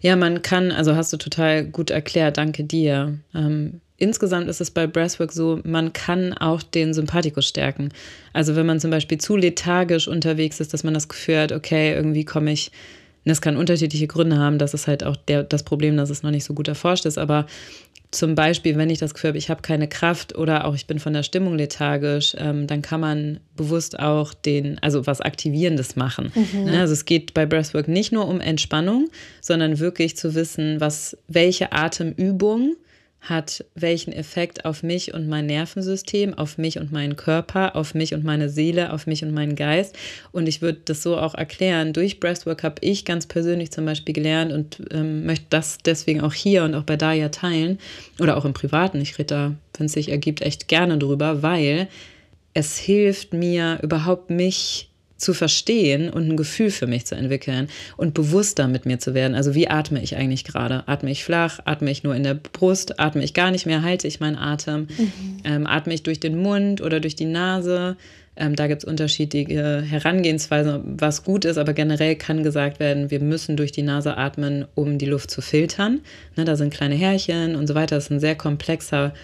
ja, 0.00 0.16
man 0.16 0.42
kann, 0.42 0.72
also 0.72 0.96
hast 0.96 1.12
du 1.12 1.16
total 1.16 1.64
gut 1.64 1.90
erklärt, 1.90 2.38
danke 2.38 2.64
dir. 2.64 3.18
Ähm, 3.32 3.80
insgesamt 3.96 4.48
ist 4.48 4.60
es 4.60 4.72
bei 4.72 4.88
Breathwork 4.88 5.30
so, 5.30 5.60
man 5.62 5.92
kann 5.92 6.32
auch 6.32 6.62
den 6.62 6.94
Sympathikus 6.94 7.46
stärken. 7.46 7.90
Also 8.32 8.56
wenn 8.56 8.66
man 8.66 8.80
zum 8.80 8.90
Beispiel 8.90 9.18
zu 9.18 9.36
lethargisch 9.36 10.08
unterwegs 10.08 10.58
ist, 10.58 10.74
dass 10.74 10.82
man 10.82 10.94
das 10.94 11.08
Gefühl 11.08 11.38
hat, 11.38 11.52
okay, 11.52 11.94
irgendwie 11.94 12.24
komme 12.24 12.50
ich 12.50 12.72
das 13.26 13.40
kann 13.40 13.56
unterschiedliche 13.56 14.06
Gründe 14.06 14.38
haben. 14.38 14.58
Das 14.58 14.72
ist 14.72 14.86
halt 14.86 15.02
auch 15.02 15.16
der, 15.16 15.42
das 15.42 15.64
Problem, 15.64 15.96
dass 15.96 16.10
es 16.10 16.22
noch 16.22 16.30
nicht 16.30 16.44
so 16.44 16.54
gut 16.54 16.68
erforscht 16.68 17.06
ist. 17.06 17.18
Aber 17.18 17.46
zum 18.10 18.34
Beispiel, 18.34 18.76
wenn 18.76 18.90
ich 18.90 18.98
das 18.98 19.14
Gefühl 19.14 19.28
habe, 19.28 19.38
ich 19.38 19.50
habe 19.50 19.62
keine 19.62 19.88
Kraft 19.88 20.36
oder 20.36 20.64
auch 20.64 20.74
ich 20.74 20.86
bin 20.86 20.98
von 20.98 21.12
der 21.12 21.22
Stimmung 21.22 21.56
lethargisch, 21.56 22.34
ähm, 22.38 22.66
dann 22.66 22.82
kann 22.82 23.00
man 23.00 23.40
bewusst 23.56 23.98
auch 23.98 24.32
den, 24.34 24.78
also 24.80 25.06
was 25.06 25.20
Aktivierendes 25.20 25.96
machen. 25.96 26.32
Mhm. 26.34 26.64
Ne? 26.64 26.80
Also 26.80 26.92
es 26.92 27.04
geht 27.04 27.34
bei 27.34 27.46
Breathwork 27.46 27.88
nicht 27.88 28.12
nur 28.12 28.28
um 28.28 28.40
Entspannung, 28.40 29.08
sondern 29.40 29.78
wirklich 29.78 30.16
zu 30.16 30.34
wissen, 30.34 30.80
was, 30.80 31.16
welche 31.28 31.72
Atemübung 31.72 32.76
hat 33.20 33.64
welchen 33.74 34.12
Effekt 34.12 34.64
auf 34.64 34.82
mich 34.82 35.12
und 35.12 35.28
mein 35.28 35.46
Nervensystem, 35.46 36.34
auf 36.34 36.58
mich 36.58 36.78
und 36.78 36.92
meinen 36.92 37.16
Körper, 37.16 37.74
auf 37.74 37.94
mich 37.94 38.14
und 38.14 38.24
meine 38.24 38.48
Seele, 38.48 38.92
auf 38.92 39.06
mich 39.06 39.24
und 39.24 39.32
meinen 39.32 39.56
Geist. 39.56 39.96
Und 40.32 40.46
ich 40.46 40.62
würde 40.62 40.80
das 40.84 41.02
so 41.02 41.16
auch 41.16 41.34
erklären. 41.34 41.92
Durch 41.92 42.20
Breathwork 42.20 42.62
habe 42.62 42.76
ich 42.82 43.04
ganz 43.04 43.26
persönlich 43.26 43.72
zum 43.72 43.84
Beispiel 43.84 44.14
gelernt 44.14 44.52
und 44.52 44.80
ähm, 44.92 45.26
möchte 45.26 45.46
das 45.50 45.78
deswegen 45.84 46.20
auch 46.20 46.34
hier 46.34 46.64
und 46.64 46.74
auch 46.74 46.84
bei 46.84 46.96
Daya 46.96 47.30
teilen 47.30 47.78
oder 48.20 48.36
auch 48.36 48.44
im 48.44 48.52
Privaten. 48.52 49.00
Ich 49.00 49.18
rede 49.18 49.34
da, 49.34 49.54
wenn 49.76 49.86
es 49.86 49.92
sich 49.92 50.10
ergibt, 50.10 50.42
echt 50.42 50.68
gerne 50.68 50.98
drüber, 50.98 51.42
weil 51.42 51.88
es 52.54 52.78
hilft 52.78 53.32
mir 53.32 53.80
überhaupt 53.82 54.30
mich 54.30 54.88
zu 55.16 55.34
verstehen 55.34 56.10
und 56.10 56.28
ein 56.28 56.36
Gefühl 56.36 56.70
für 56.70 56.86
mich 56.86 57.06
zu 57.06 57.14
entwickeln 57.14 57.68
und 57.96 58.14
bewusster 58.14 58.68
mit 58.68 58.86
mir 58.86 58.98
zu 58.98 59.14
werden. 59.14 59.34
Also 59.34 59.54
wie 59.54 59.68
atme 59.68 60.02
ich 60.02 60.16
eigentlich 60.16 60.44
gerade? 60.44 60.86
Atme 60.86 61.10
ich 61.10 61.24
flach? 61.24 61.60
Atme 61.64 61.90
ich 61.90 62.02
nur 62.02 62.14
in 62.14 62.22
der 62.22 62.34
Brust? 62.34 63.00
Atme 63.00 63.24
ich 63.24 63.34
gar 63.34 63.50
nicht 63.50 63.66
mehr? 63.66 63.82
Halte 63.82 64.06
ich 64.06 64.20
meinen 64.20 64.36
Atem? 64.36 64.82
Mhm. 64.82 65.38
Ähm, 65.44 65.66
atme 65.66 65.94
ich 65.94 66.02
durch 66.02 66.20
den 66.20 66.36
Mund 66.40 66.80
oder 66.80 67.00
durch 67.00 67.16
die 67.16 67.24
Nase? 67.24 67.96
Ähm, 68.36 68.54
da 68.54 68.66
gibt 68.66 68.82
es 68.82 68.88
unterschiedliche 68.88 69.80
Herangehensweisen, 69.80 70.96
was 71.00 71.24
gut 71.24 71.46
ist, 71.46 71.56
aber 71.56 71.72
generell 71.72 72.16
kann 72.16 72.42
gesagt 72.42 72.80
werden, 72.80 73.10
wir 73.10 73.20
müssen 73.20 73.56
durch 73.56 73.72
die 73.72 73.82
Nase 73.82 74.18
atmen, 74.18 74.66
um 74.74 74.98
die 74.98 75.06
Luft 75.06 75.30
zu 75.30 75.40
filtern. 75.40 76.00
Ne, 76.36 76.44
da 76.44 76.56
sind 76.56 76.72
kleine 76.72 76.94
Härchen 76.94 77.56
und 77.56 77.66
so 77.66 77.74
weiter. 77.74 77.96
Das 77.96 78.04
ist 78.04 78.10
ein 78.10 78.20
sehr 78.20 78.34
komplexer 78.34 79.14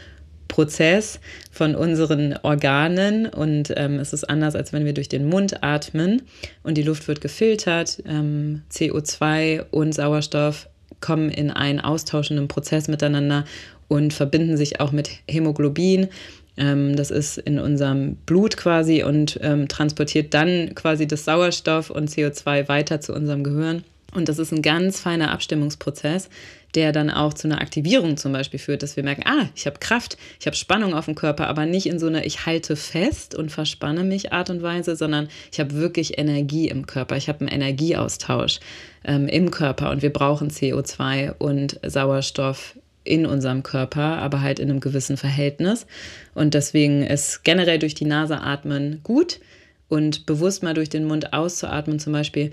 Prozess 0.49 1.21
von 1.51 1.75
unseren 1.75 2.37
Organen 2.43 3.27
und 3.27 3.73
ähm, 3.77 3.99
es 3.99 4.13
ist 4.13 4.29
anders, 4.29 4.55
als 4.55 4.73
wenn 4.73 4.85
wir 4.85 4.93
durch 4.93 5.09
den 5.09 5.29
Mund 5.29 5.63
atmen 5.63 6.23
und 6.63 6.77
die 6.77 6.83
Luft 6.83 7.09
wird 7.09 7.21
gefiltert. 7.21 8.03
Ähm, 8.07 8.63
CO2 8.71 9.65
und 9.71 9.95
Sauerstoff 9.95 10.69
kommen 11.01 11.31
in 11.31 11.51
einen 11.51 11.81
austauschenden 11.81 12.49
Prozess 12.49 12.89
miteinander 12.89 13.45
und 13.89 14.13
verbinden 14.13 14.57
sich 14.57 14.81
auch 14.81 14.93
mit 14.93 15.11
Hämoglobin. 15.29 16.09
Ähm, 16.57 16.97
das 16.97 17.11
ist 17.11 17.39
in 17.39 17.59
unserem 17.59 18.17
Blut 18.27 18.57
quasi 18.57 19.03
und 19.03 19.39
ähm, 19.43 19.69
transportiert 19.69 20.35
dann 20.35 20.75
quasi 20.75 21.07
das 21.07 21.25
Sauerstoff 21.25 21.91
und 21.91 22.11
CO2 22.11 22.69
weiter 22.69 23.01
zu 23.01 23.15
unserem 23.15 23.43
Gehirn. 23.45 23.85
Und 24.15 24.29
das 24.29 24.39
ist 24.39 24.53
ein 24.53 24.63
ganz 24.63 25.01
feiner 25.01 25.31
Abstimmungsprozess, 25.31 26.29
der 26.75 26.93
dann 26.93 27.11
auch 27.11 27.35
zu 27.35 27.49
einer 27.49 27.61
Aktivierung 27.61 28.17
zum 28.17 28.33
Beispiel 28.33 28.59
führt, 28.59 28.83
dass 28.83 28.97
wir 28.97 29.03
merken, 29.03 29.25
ah, 29.27 29.49
ich 29.55 29.67
habe 29.67 29.79
Kraft, 29.79 30.17
ich 30.41 30.47
habe 30.47 30.57
Spannung 30.57 30.95
auf 30.95 31.07
dem 31.07 31.15
Körper, 31.15 31.49
aber 31.49 31.67
nicht 31.67 31.87
in 31.87 31.99
so 31.99 32.07
einer 32.07 32.25
ich 32.25 32.47
halte 32.47 32.77
fest 32.77 33.35
und 33.35 33.51
verspanne 33.51 34.05
mich 34.05 34.33
Art 34.33 34.51
und 34.51 34.63
Weise, 34.63 34.97
sondern 34.97 35.29
ich 35.51 35.61
habe 35.61 35.75
wirklich 35.75 36.19
Energie 36.19 36.69
im 36.69 36.87
Körper, 36.87 37.17
ich 37.17 37.29
habe 37.29 37.41
einen 37.41 37.49
Energieaustausch 37.49 38.61
ähm, 39.05 39.29
im 39.29 39.51
Körper 39.51 39.91
und 39.91 40.03
wir 40.03 40.13
brauchen 40.13 40.51
CO2 40.51 41.35
und 41.39 41.81
Sauerstoff 41.85 42.77
in 43.05 43.27
unserem 43.27 43.63
Körper, 43.63 44.19
aber 44.19 44.41
halt 44.41 44.59
in 44.59 44.71
einem 44.71 44.81
gewissen 44.81 45.17
Verhältnis. 45.17 45.87
Und 46.35 46.55
deswegen 46.55 47.03
ist 47.03 47.43
generell 47.45 47.79
durch 47.79 47.95
die 47.95 48.05
Nase 48.05 48.41
atmen 48.41 49.01
gut 49.03 49.41
und 49.89 50.25
bewusst 50.25 50.63
mal 50.63 50.75
durch 50.75 50.89
den 50.89 51.05
Mund 51.05 51.33
auszuatmen, 51.33 51.99
zum 51.99 52.13
Beispiel 52.13 52.53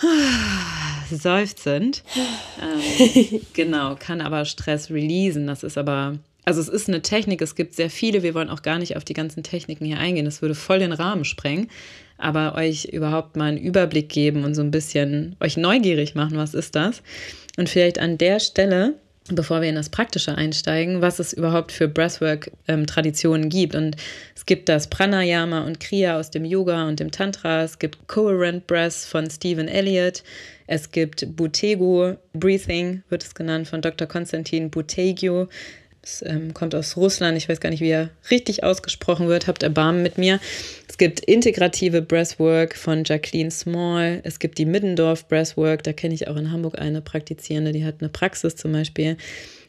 seufzend. 1.10 2.02
Ähm, 2.60 3.40
genau, 3.52 3.96
kann 3.98 4.20
aber 4.20 4.44
Stress 4.44 4.90
releasen. 4.90 5.46
Das 5.46 5.62
ist 5.62 5.78
aber, 5.78 6.18
also 6.44 6.60
es 6.60 6.68
ist 6.68 6.88
eine 6.88 7.02
Technik, 7.02 7.42
es 7.42 7.54
gibt 7.54 7.74
sehr 7.74 7.90
viele. 7.90 8.22
Wir 8.22 8.34
wollen 8.34 8.50
auch 8.50 8.62
gar 8.62 8.78
nicht 8.78 8.96
auf 8.96 9.04
die 9.04 9.14
ganzen 9.14 9.42
Techniken 9.42 9.84
hier 9.84 9.98
eingehen. 9.98 10.24
Das 10.24 10.42
würde 10.42 10.54
voll 10.54 10.78
den 10.78 10.92
Rahmen 10.92 11.24
sprengen. 11.24 11.68
Aber 12.16 12.56
euch 12.56 12.86
überhaupt 12.86 13.36
mal 13.36 13.44
einen 13.44 13.58
Überblick 13.58 14.08
geben 14.08 14.44
und 14.44 14.54
so 14.54 14.62
ein 14.62 14.72
bisschen 14.72 15.36
euch 15.40 15.56
neugierig 15.56 16.16
machen, 16.16 16.36
was 16.36 16.52
ist 16.52 16.74
das? 16.74 17.02
Und 17.56 17.68
vielleicht 17.68 18.00
an 18.00 18.18
der 18.18 18.40
Stelle 18.40 18.94
bevor 19.34 19.60
wir 19.60 19.68
in 19.68 19.74
das 19.74 19.88
Praktische 19.88 20.34
einsteigen, 20.36 21.00
was 21.00 21.18
es 21.18 21.32
überhaupt 21.32 21.72
für 21.72 21.88
Breathwork-Traditionen 21.88 23.44
ähm, 23.44 23.48
gibt. 23.48 23.74
Und 23.74 23.96
es 24.34 24.46
gibt 24.46 24.68
das 24.68 24.88
Pranayama 24.88 25.60
und 25.60 25.80
Kriya 25.80 26.18
aus 26.18 26.30
dem 26.30 26.44
Yoga 26.44 26.86
und 26.88 27.00
dem 27.00 27.10
Tantra. 27.10 27.62
Es 27.62 27.78
gibt 27.78 28.08
Coherent 28.08 28.66
Breath 28.66 28.94
von 28.94 29.28
Stephen 29.30 29.68
Elliott. 29.68 30.22
Es 30.66 30.90
gibt 30.90 31.36
Butego 31.36 32.16
Breathing, 32.34 33.02
wird 33.08 33.24
es 33.24 33.34
genannt, 33.34 33.68
von 33.68 33.80
Dr. 33.80 34.06
Konstantin 34.06 34.70
Butegio. 34.70 35.48
Es 36.02 36.22
ähm, 36.26 36.54
kommt 36.54 36.74
aus 36.74 36.96
Russland. 36.96 37.36
Ich 37.36 37.48
weiß 37.48 37.60
gar 37.60 37.70
nicht, 37.70 37.80
wie 37.80 37.90
er 37.90 38.10
richtig 38.30 38.64
ausgesprochen 38.64 39.28
wird. 39.28 39.46
Habt 39.46 39.62
Erbarmen 39.62 40.02
mit 40.02 40.16
mir. 40.16 40.40
Es 40.88 40.96
gibt 40.96 41.20
integrative 41.20 42.02
Breathwork 42.02 42.76
von 42.76 43.04
Jacqueline 43.04 43.50
Small. 43.50 44.20
Es 44.24 44.38
gibt 44.38 44.58
die 44.58 44.66
Middendorf 44.66 45.28
Breathwork. 45.28 45.82
Da 45.82 45.92
kenne 45.92 46.14
ich 46.14 46.28
auch 46.28 46.36
in 46.36 46.50
Hamburg 46.52 46.78
eine 46.78 47.00
Praktizierende, 47.00 47.72
die 47.72 47.84
hat 47.84 47.96
eine 48.00 48.08
Praxis 48.08 48.56
zum 48.56 48.72
Beispiel. 48.72 49.16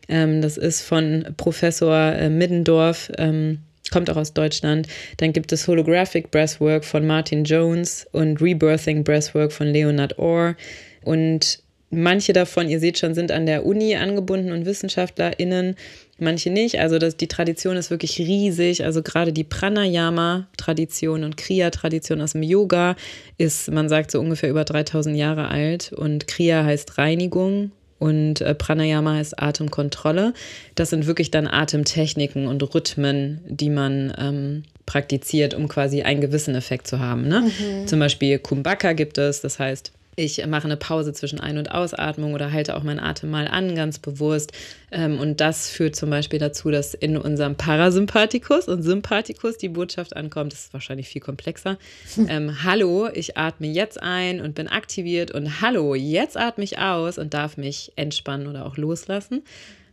Ähm, 0.07 0.41
das 0.41 0.57
ist 0.57 0.81
von 0.81 1.25
Professor 1.37 2.13
äh, 2.13 2.29
Middendorf. 2.29 3.11
Ähm, 3.17 3.59
kommt 3.91 4.09
auch 4.09 4.17
aus 4.17 4.33
Deutschland. 4.33 4.87
Dann 5.17 5.33
gibt 5.33 5.51
es 5.51 5.67
Holographic 5.67 6.31
Breathwork 6.31 6.85
von 6.85 7.05
Martin 7.05 7.43
Jones 7.43 8.07
und 8.11 8.41
Rebirthing 8.41 9.03
Breathwork 9.03 9.51
von 9.51 9.67
Leonard 9.67 10.17
Orr. 10.19 10.55
Und 11.03 11.63
manche 11.89 12.33
davon, 12.33 12.69
ihr 12.69 12.79
seht 12.79 12.99
schon, 12.99 13.13
sind 13.13 13.31
an 13.31 13.45
der 13.45 13.65
Uni 13.65 13.95
angebunden 13.95 14.51
und 14.51 14.65
WissenschaftlerInnen 14.65 15.75
manche 16.19 16.49
nicht. 16.49 16.79
Also 16.79 16.99
das, 16.99 17.17
die 17.17 17.27
Tradition 17.27 17.77
ist 17.77 17.89
wirklich 17.89 18.19
riesig. 18.19 18.83
Also 18.83 19.01
gerade 19.01 19.33
die 19.33 19.43
Pranayama-Tradition 19.43 21.23
und 21.23 21.37
Kriya-Tradition 21.37 22.21
aus 22.21 22.33
dem 22.33 22.43
Yoga 22.43 22.95
ist, 23.37 23.71
man 23.71 23.89
sagt, 23.89 24.11
so 24.11 24.19
ungefähr 24.19 24.49
über 24.49 24.65
3000 24.65 25.15
Jahre 25.15 25.49
alt. 25.49 25.91
Und 25.93 26.27
Kriya 26.27 26.63
heißt 26.63 26.97
Reinigung 26.97 27.71
und 27.97 28.41
äh, 28.41 28.55
Pranayama 28.55 29.15
heißt 29.15 29.41
Atemkontrolle. 29.41 30.33
Das 30.75 30.89
sind 30.89 31.05
wirklich 31.05 31.31
dann 31.31 31.47
Atemtechniken 31.47 32.47
und 32.47 32.63
Rhythmen, 32.73 33.41
die 33.47 33.69
man 33.69 34.13
ähm, 34.17 34.63
praktiziert, 34.85 35.53
um 35.53 35.67
quasi 35.67 36.01
einen 36.01 36.21
gewissen 36.21 36.55
Effekt 36.55 36.87
zu 36.87 36.99
haben. 36.99 37.27
Ne? 37.27 37.41
Mhm. 37.41 37.87
Zum 37.87 37.99
Beispiel 37.99 38.39
Kumbhaka 38.39 38.93
gibt 38.93 39.17
es, 39.17 39.41
das 39.41 39.59
heißt, 39.59 39.91
ich 40.19 40.45
mache 40.45 40.65
eine 40.65 40.75
Pause 40.75 41.13
zwischen 41.13 41.39
Ein- 41.39 41.57
und 41.57 41.71
Ausatmung 41.71 42.33
oder 42.33 42.51
halte 42.51 42.75
auch 42.75 42.83
meinen 42.83 42.99
Atem 42.99 43.29
mal 43.29 43.47
an, 43.47 43.73
ganz 43.73 43.99
bewusst. 43.99 44.51
Ähm, 44.91 45.17
und 45.17 45.39
das 45.39 45.69
führt 45.69 45.95
zum 45.95 46.09
Beispiel 46.09 46.39
dazu, 46.39 46.69
dass 46.71 46.93
in 46.93 47.17
unserem 47.17 47.55
Parasympathikus 47.55 48.67
und 48.67 48.83
Sympathikus 48.83 49.57
die 49.57 49.69
Botschaft 49.69 50.15
ankommt. 50.15 50.51
Das 50.51 50.65
ist 50.65 50.73
wahrscheinlich 50.73 51.07
viel 51.07 51.21
komplexer. 51.21 51.77
Ähm, 52.27 52.63
hallo, 52.63 53.07
ich 53.11 53.37
atme 53.37 53.67
jetzt 53.67 54.03
ein 54.03 54.41
und 54.41 54.53
bin 54.53 54.67
aktiviert. 54.67 55.31
Und 55.31 55.61
hallo, 55.61 55.95
jetzt 55.95 56.37
atme 56.37 56.63
ich 56.63 56.77
aus 56.77 57.17
und 57.17 57.33
darf 57.33 57.55
mich 57.57 57.93
entspannen 57.95 58.47
oder 58.47 58.65
auch 58.65 58.77
loslassen. 58.77 59.41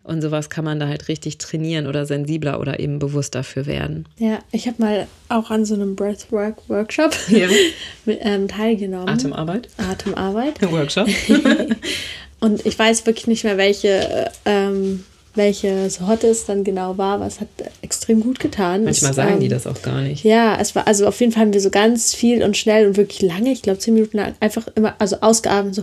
Und 0.06 0.22
sowas 0.22 0.50
kann 0.50 0.64
man 0.64 0.78
da 0.78 0.86
halt 0.86 1.08
richtig 1.08 1.38
trainieren 1.38 1.88
oder 1.88 2.06
sensibler 2.06 2.60
oder 2.60 2.78
eben 2.78 3.00
bewusster 3.00 3.40
dafür 3.40 3.66
werden. 3.66 4.06
Ja, 4.18 4.38
ich 4.52 4.68
habe 4.68 4.80
mal 4.82 5.06
auch 5.28 5.50
an 5.50 5.64
so 5.64 5.74
einem 5.74 5.96
Breathwork-Workshop 5.96 7.14
ja. 7.28 7.48
ähm, 8.06 8.46
teilgenommen. 8.46 9.08
Atemarbeit? 9.08 9.68
Atemarbeit. 9.76 10.62
Workshop. 10.70 11.08
und 12.40 12.64
ich 12.64 12.78
weiß 12.78 13.04
wirklich 13.06 13.26
nicht 13.26 13.42
mehr, 13.42 13.56
welche, 13.56 14.30
ähm, 14.44 15.04
welche 15.34 15.90
Sorte 15.90 16.28
es 16.28 16.44
dann 16.44 16.62
genau 16.62 16.96
war, 16.96 17.16
aber 17.16 17.26
es 17.26 17.40
hat 17.40 17.48
extrem 17.82 18.20
gut 18.20 18.38
getan. 18.38 18.84
Manchmal 18.84 19.10
es, 19.10 19.16
sagen 19.16 19.34
ähm, 19.34 19.40
die 19.40 19.48
das 19.48 19.66
auch 19.66 19.82
gar 19.82 20.02
nicht. 20.02 20.24
Ja, 20.24 20.56
es 20.60 20.74
war, 20.76 20.86
also 20.86 21.08
auf 21.08 21.20
jeden 21.20 21.32
Fall 21.32 21.42
haben 21.42 21.52
wir 21.52 21.60
so 21.60 21.70
ganz 21.70 22.14
viel 22.14 22.44
und 22.44 22.56
schnell 22.56 22.86
und 22.86 22.96
wirklich 22.96 23.22
lange, 23.22 23.50
ich 23.50 23.62
glaube 23.62 23.80
zehn 23.80 23.94
Minuten 23.94 24.16
lang, 24.18 24.34
einfach 24.38 24.68
immer, 24.76 24.94
also 25.00 25.16
ausgeatmet, 25.20 25.74
so 25.74 25.82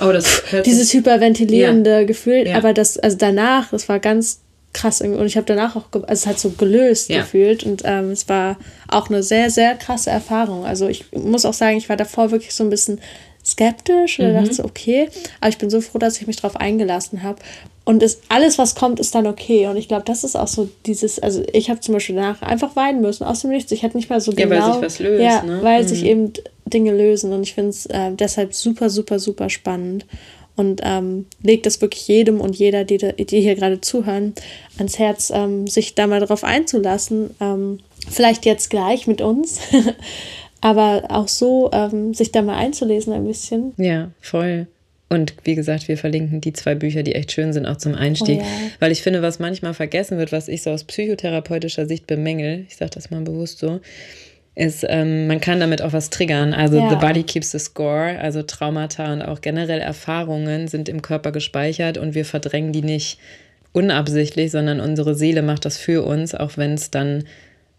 Oh, 0.00 0.12
das 0.12 0.42
Dieses 0.64 0.92
hyperventilierende 0.92 1.90
ja. 1.90 2.04
Gefühl, 2.04 2.46
ja. 2.46 2.56
aber 2.56 2.72
das, 2.72 2.98
also 2.98 3.16
danach, 3.16 3.70
das 3.70 3.88
war 3.88 3.98
ganz 3.98 4.40
krass 4.72 5.00
irgendwie. 5.00 5.20
Und 5.20 5.26
ich 5.26 5.36
habe 5.36 5.46
danach 5.46 5.76
auch, 5.76 5.84
also 5.92 6.06
es 6.08 6.26
hat 6.26 6.38
so 6.38 6.50
gelöst 6.50 7.08
ja. 7.08 7.20
gefühlt 7.20 7.64
und 7.64 7.82
ähm, 7.84 8.10
es 8.10 8.28
war 8.28 8.56
auch 8.88 9.08
eine 9.08 9.22
sehr, 9.22 9.50
sehr 9.50 9.74
krasse 9.74 10.10
Erfahrung. 10.10 10.64
Also 10.64 10.88
ich 10.88 11.10
muss 11.12 11.44
auch 11.44 11.54
sagen, 11.54 11.76
ich 11.76 11.88
war 11.88 11.96
davor 11.96 12.30
wirklich 12.30 12.54
so 12.54 12.64
ein 12.64 12.70
bisschen 12.70 13.00
skeptisch 13.44 14.18
oder 14.18 14.30
mhm. 14.30 14.34
dachte 14.34 14.54
so, 14.54 14.64
okay, 14.64 15.08
aber 15.40 15.48
ich 15.48 15.58
bin 15.58 15.70
so 15.70 15.80
froh, 15.80 15.98
dass 15.98 16.20
ich 16.20 16.26
mich 16.26 16.36
darauf 16.36 16.56
eingelassen 16.56 17.22
habe. 17.22 17.38
Und 17.84 18.02
es, 18.02 18.20
alles, 18.28 18.58
was 18.58 18.74
kommt, 18.74 19.00
ist 19.00 19.14
dann 19.14 19.26
okay. 19.26 19.66
Und 19.66 19.78
ich 19.78 19.88
glaube, 19.88 20.04
das 20.04 20.22
ist 20.22 20.36
auch 20.36 20.46
so 20.46 20.68
dieses, 20.84 21.18
also 21.18 21.42
ich 21.54 21.70
habe 21.70 21.80
zum 21.80 21.94
Beispiel 21.94 22.16
danach 22.16 22.42
einfach 22.42 22.76
weinen 22.76 23.00
müssen, 23.00 23.24
aus 23.24 23.40
dem 23.40 23.50
Nichts. 23.50 23.72
Ich 23.72 23.82
hätte 23.82 23.96
nicht 23.96 24.10
mal 24.10 24.20
so 24.20 24.32
genau. 24.32 24.54
Ja, 24.54 24.60
weil 24.60 24.72
sich 24.74 24.82
was 24.82 24.98
löst, 24.98 25.24
ja, 25.24 25.42
ne? 25.42 25.60
weil 25.62 25.82
mhm. 25.82 25.88
sich 25.88 26.04
eben 26.04 26.32
Dinge 26.70 26.96
lösen. 26.96 27.32
Und 27.32 27.42
ich 27.42 27.54
finde 27.54 27.70
es 27.70 27.86
äh, 27.86 28.12
deshalb 28.12 28.54
super, 28.54 28.90
super, 28.90 29.18
super 29.18 29.50
spannend. 29.50 30.06
Und 30.56 30.80
ähm, 30.82 31.26
legt 31.42 31.66
das 31.66 31.80
wirklich 31.80 32.08
jedem 32.08 32.40
und 32.40 32.56
jeder, 32.56 32.84
die, 32.84 32.98
die 32.98 33.40
hier 33.40 33.54
gerade 33.54 33.80
zuhören, 33.80 34.34
ans 34.76 34.98
Herz, 34.98 35.30
ähm, 35.32 35.68
sich 35.68 35.94
da 35.94 36.08
mal 36.08 36.20
drauf 36.20 36.42
einzulassen. 36.42 37.30
Ähm, 37.40 37.78
vielleicht 38.10 38.44
jetzt 38.44 38.68
gleich 38.68 39.06
mit 39.06 39.20
uns. 39.20 39.60
Aber 40.60 41.04
auch 41.10 41.28
so, 41.28 41.70
ähm, 41.72 42.12
sich 42.14 42.32
da 42.32 42.42
mal 42.42 42.56
einzulesen 42.56 43.12
ein 43.12 43.24
bisschen. 43.24 43.72
Ja, 43.76 44.10
voll. 44.20 44.66
Und 45.08 45.34
wie 45.44 45.54
gesagt, 45.54 45.88
wir 45.88 45.96
verlinken 45.96 46.40
die 46.40 46.52
zwei 46.52 46.74
Bücher, 46.74 47.02
die 47.02 47.14
echt 47.14 47.32
schön 47.32 47.52
sind, 47.52 47.64
auch 47.66 47.78
zum 47.78 47.94
Einstieg. 47.94 48.40
Oh 48.40 48.42
ja. 48.42 48.70
Weil 48.78 48.92
ich 48.92 49.02
finde, 49.02 49.22
was 49.22 49.38
manchmal 49.38 49.72
vergessen 49.72 50.18
wird, 50.18 50.32
was 50.32 50.48
ich 50.48 50.62
so 50.62 50.70
aus 50.70 50.84
psychotherapeutischer 50.84 51.86
Sicht 51.86 52.06
bemängel, 52.06 52.66
ich 52.68 52.76
sage 52.76 52.90
das 52.94 53.10
mal 53.10 53.22
bewusst 53.22 53.58
so, 53.58 53.80
ist, 54.58 54.84
ähm, 54.88 55.28
man 55.28 55.40
kann 55.40 55.60
damit 55.60 55.82
auch 55.82 55.92
was 55.92 56.10
triggern. 56.10 56.52
Also 56.52 56.78
ja. 56.78 56.90
the 56.90 56.96
body 56.96 57.22
keeps 57.22 57.52
the 57.52 57.60
score, 57.60 58.18
also 58.18 58.42
Traumata 58.42 59.12
und 59.12 59.22
auch 59.22 59.40
generell 59.40 59.78
Erfahrungen 59.78 60.66
sind 60.66 60.88
im 60.88 61.00
Körper 61.00 61.30
gespeichert 61.30 61.96
und 61.96 62.14
wir 62.14 62.24
verdrängen 62.24 62.72
die 62.72 62.82
nicht 62.82 63.18
unabsichtlich, 63.72 64.50
sondern 64.50 64.80
unsere 64.80 65.14
Seele 65.14 65.42
macht 65.42 65.64
das 65.64 65.78
für 65.78 66.04
uns, 66.04 66.34
auch 66.34 66.56
wenn 66.56 66.74
es 66.74 66.90
dann 66.90 67.24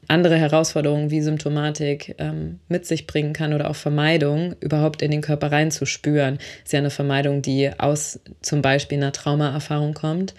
andere 0.07 0.37
Herausforderungen 0.37 1.11
wie 1.11 1.21
Symptomatik 1.21 2.15
ähm, 2.17 2.59
mit 2.69 2.85
sich 2.85 3.05
bringen 3.05 3.33
kann 3.33 3.53
oder 3.53 3.69
auch 3.69 3.75
Vermeidung 3.75 4.55
überhaupt 4.61 5.01
in 5.01 5.11
den 5.11 5.21
Körper 5.21 5.51
reinzuspüren. 5.51 6.39
Ist 6.63 6.71
ja 6.71 6.79
eine 6.79 6.89
Vermeidung, 6.89 7.41
die 7.41 7.71
aus 7.77 8.21
zum 8.41 8.61
Beispiel 8.61 8.97
einer 8.99 9.11
Traumaerfahrung 9.11 9.93
kommt, 9.93 10.33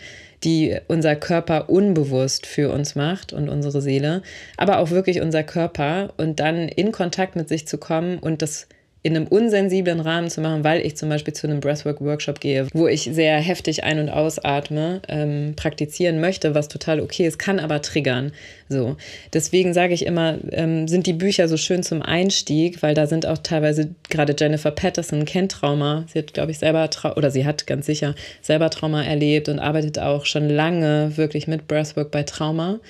die 0.45 0.79
unser 0.89 1.17
Körper 1.17 1.69
unbewusst 1.69 2.47
für 2.47 2.71
uns 2.71 2.95
macht 2.95 3.33
und 3.33 3.49
unsere 3.49 3.83
Seele, 3.83 4.23
aber 4.57 4.79
auch 4.79 4.91
wirklich 4.91 5.21
unser 5.21 5.43
Körper 5.43 6.15
und 6.17 6.41
dann 6.41 6.69
in 6.69 6.93
Kontakt 6.93 7.37
mit 7.37 7.49
sich 7.49 7.67
zu 7.67 7.79
kommen 7.79 8.19
und 8.19 8.43
das 8.43 8.67
in 9.03 9.17
einem 9.17 9.27
unsensiblen 9.27 10.01
Rahmen 10.01 10.29
zu 10.29 10.43
machen, 10.43 10.63
weil 10.63 10.85
ich 10.85 10.97
zum 10.97 11.09
Beispiel 11.09 11.33
zu 11.33 11.47
einem 11.47 11.61
Breathwork-Workshop 11.61 12.39
gehe, 12.39 12.69
wo 12.75 12.87
ich 12.87 13.03
sehr 13.05 13.39
heftig 13.39 13.83
ein- 13.83 13.99
und 13.99 14.11
ausatme, 14.11 15.01
ähm, 15.09 15.55
praktizieren 15.57 16.21
möchte, 16.21 16.55
was 16.55 16.69
total 16.69 17.01
okay 17.01 17.27
ist, 17.27 17.39
kann 17.39 17.59
aber 17.59 17.81
triggern. 17.81 18.33
So. 18.69 18.97
Deswegen 19.33 19.73
sage 19.73 19.95
ich 19.95 20.05
immer, 20.05 20.37
ähm, 20.53 20.87
sind 20.87 21.07
die 21.07 21.15
Bücher 21.15 21.49
so 21.49 21.57
schön 21.57 21.83
zum 21.83 22.03
Einstieg, 22.03 22.83
weil 22.83 22.95
da 22.95 23.07
sind 23.07 23.25
auch 23.25 23.39
teilweise, 23.39 23.95
gerade 24.11 24.37
Jennifer 24.39 24.71
Patterson 24.71 25.25
kennt 25.25 25.53
Trauma. 25.53 26.05
Sie 26.13 26.19
hat, 26.19 26.35
glaube 26.35 26.51
ich, 26.51 26.59
selber, 26.59 26.91
Trau 26.91 27.15
oder 27.15 27.31
sie 27.31 27.47
hat 27.47 27.67
ganz 27.67 27.87
sicher 27.87 28.15
selber 28.43 28.69
Trauma 28.69 29.03
erlebt 29.03 29.49
und 29.49 29.61
arbeitet 29.61 29.99
auch 29.99 30.27
schon 30.27 30.51
lange 30.51 31.17
wirklich 31.17 31.49
mit 31.49 31.67
Breathwork 31.69 32.11
bei 32.11 32.23
Trauma. 32.23 32.81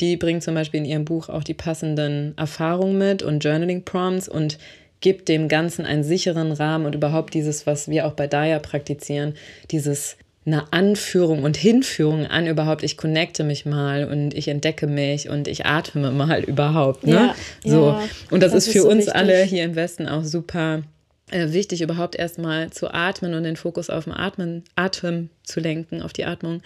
Die 0.00 0.16
bringt 0.16 0.42
zum 0.42 0.54
Beispiel 0.54 0.80
in 0.80 0.86
ihrem 0.86 1.04
Buch 1.04 1.28
auch 1.28 1.44
die 1.44 1.52
passenden 1.52 2.32
Erfahrungen 2.38 2.96
mit 2.96 3.22
und 3.22 3.44
Journaling 3.44 3.84
Prompts 3.84 4.26
und 4.26 4.56
gibt 5.00 5.28
dem 5.28 5.48
Ganzen 5.48 5.86
einen 5.86 6.04
sicheren 6.04 6.52
Rahmen 6.52 6.86
und 6.86 6.94
überhaupt 6.94 7.34
dieses, 7.34 7.66
was 7.66 7.88
wir 7.88 8.06
auch 8.06 8.12
bei 8.12 8.26
Daya 8.26 8.58
praktizieren, 8.58 9.34
dieses 9.70 10.16
eine 10.46 10.72
Anführung 10.72 11.42
und 11.42 11.56
Hinführung 11.56 12.26
an 12.26 12.46
überhaupt, 12.46 12.82
ich 12.82 12.96
connecte 12.96 13.44
mich 13.44 13.66
mal 13.66 14.04
und 14.04 14.34
ich 14.34 14.48
entdecke 14.48 14.86
mich 14.86 15.28
und 15.28 15.48
ich 15.48 15.66
atme 15.66 16.10
mal 16.10 16.42
überhaupt. 16.42 17.06
Ne? 17.06 17.12
Ja, 17.12 17.34
so. 17.64 17.88
Ja, 17.88 18.02
und 18.30 18.42
das, 18.42 18.52
das 18.52 18.66
ist 18.66 18.72
für 18.72 18.78
ist 18.78 18.84
so 18.84 18.90
uns 18.90 19.06
wichtig. 19.06 19.14
alle 19.14 19.42
hier 19.42 19.64
im 19.64 19.76
Westen 19.76 20.08
auch 20.08 20.24
super 20.24 20.82
äh, 21.30 21.52
wichtig, 21.52 21.82
überhaupt 21.82 22.16
erstmal 22.16 22.70
zu 22.70 22.92
atmen 22.92 23.34
und 23.34 23.44
den 23.44 23.56
Fokus 23.56 23.90
auf 23.90 24.04
den 24.04 24.14
Atmen, 24.14 24.64
Atem 24.76 25.28
zu 25.44 25.60
lenken, 25.60 26.02
auf 26.02 26.12
die 26.12 26.24
Atmung. 26.24 26.62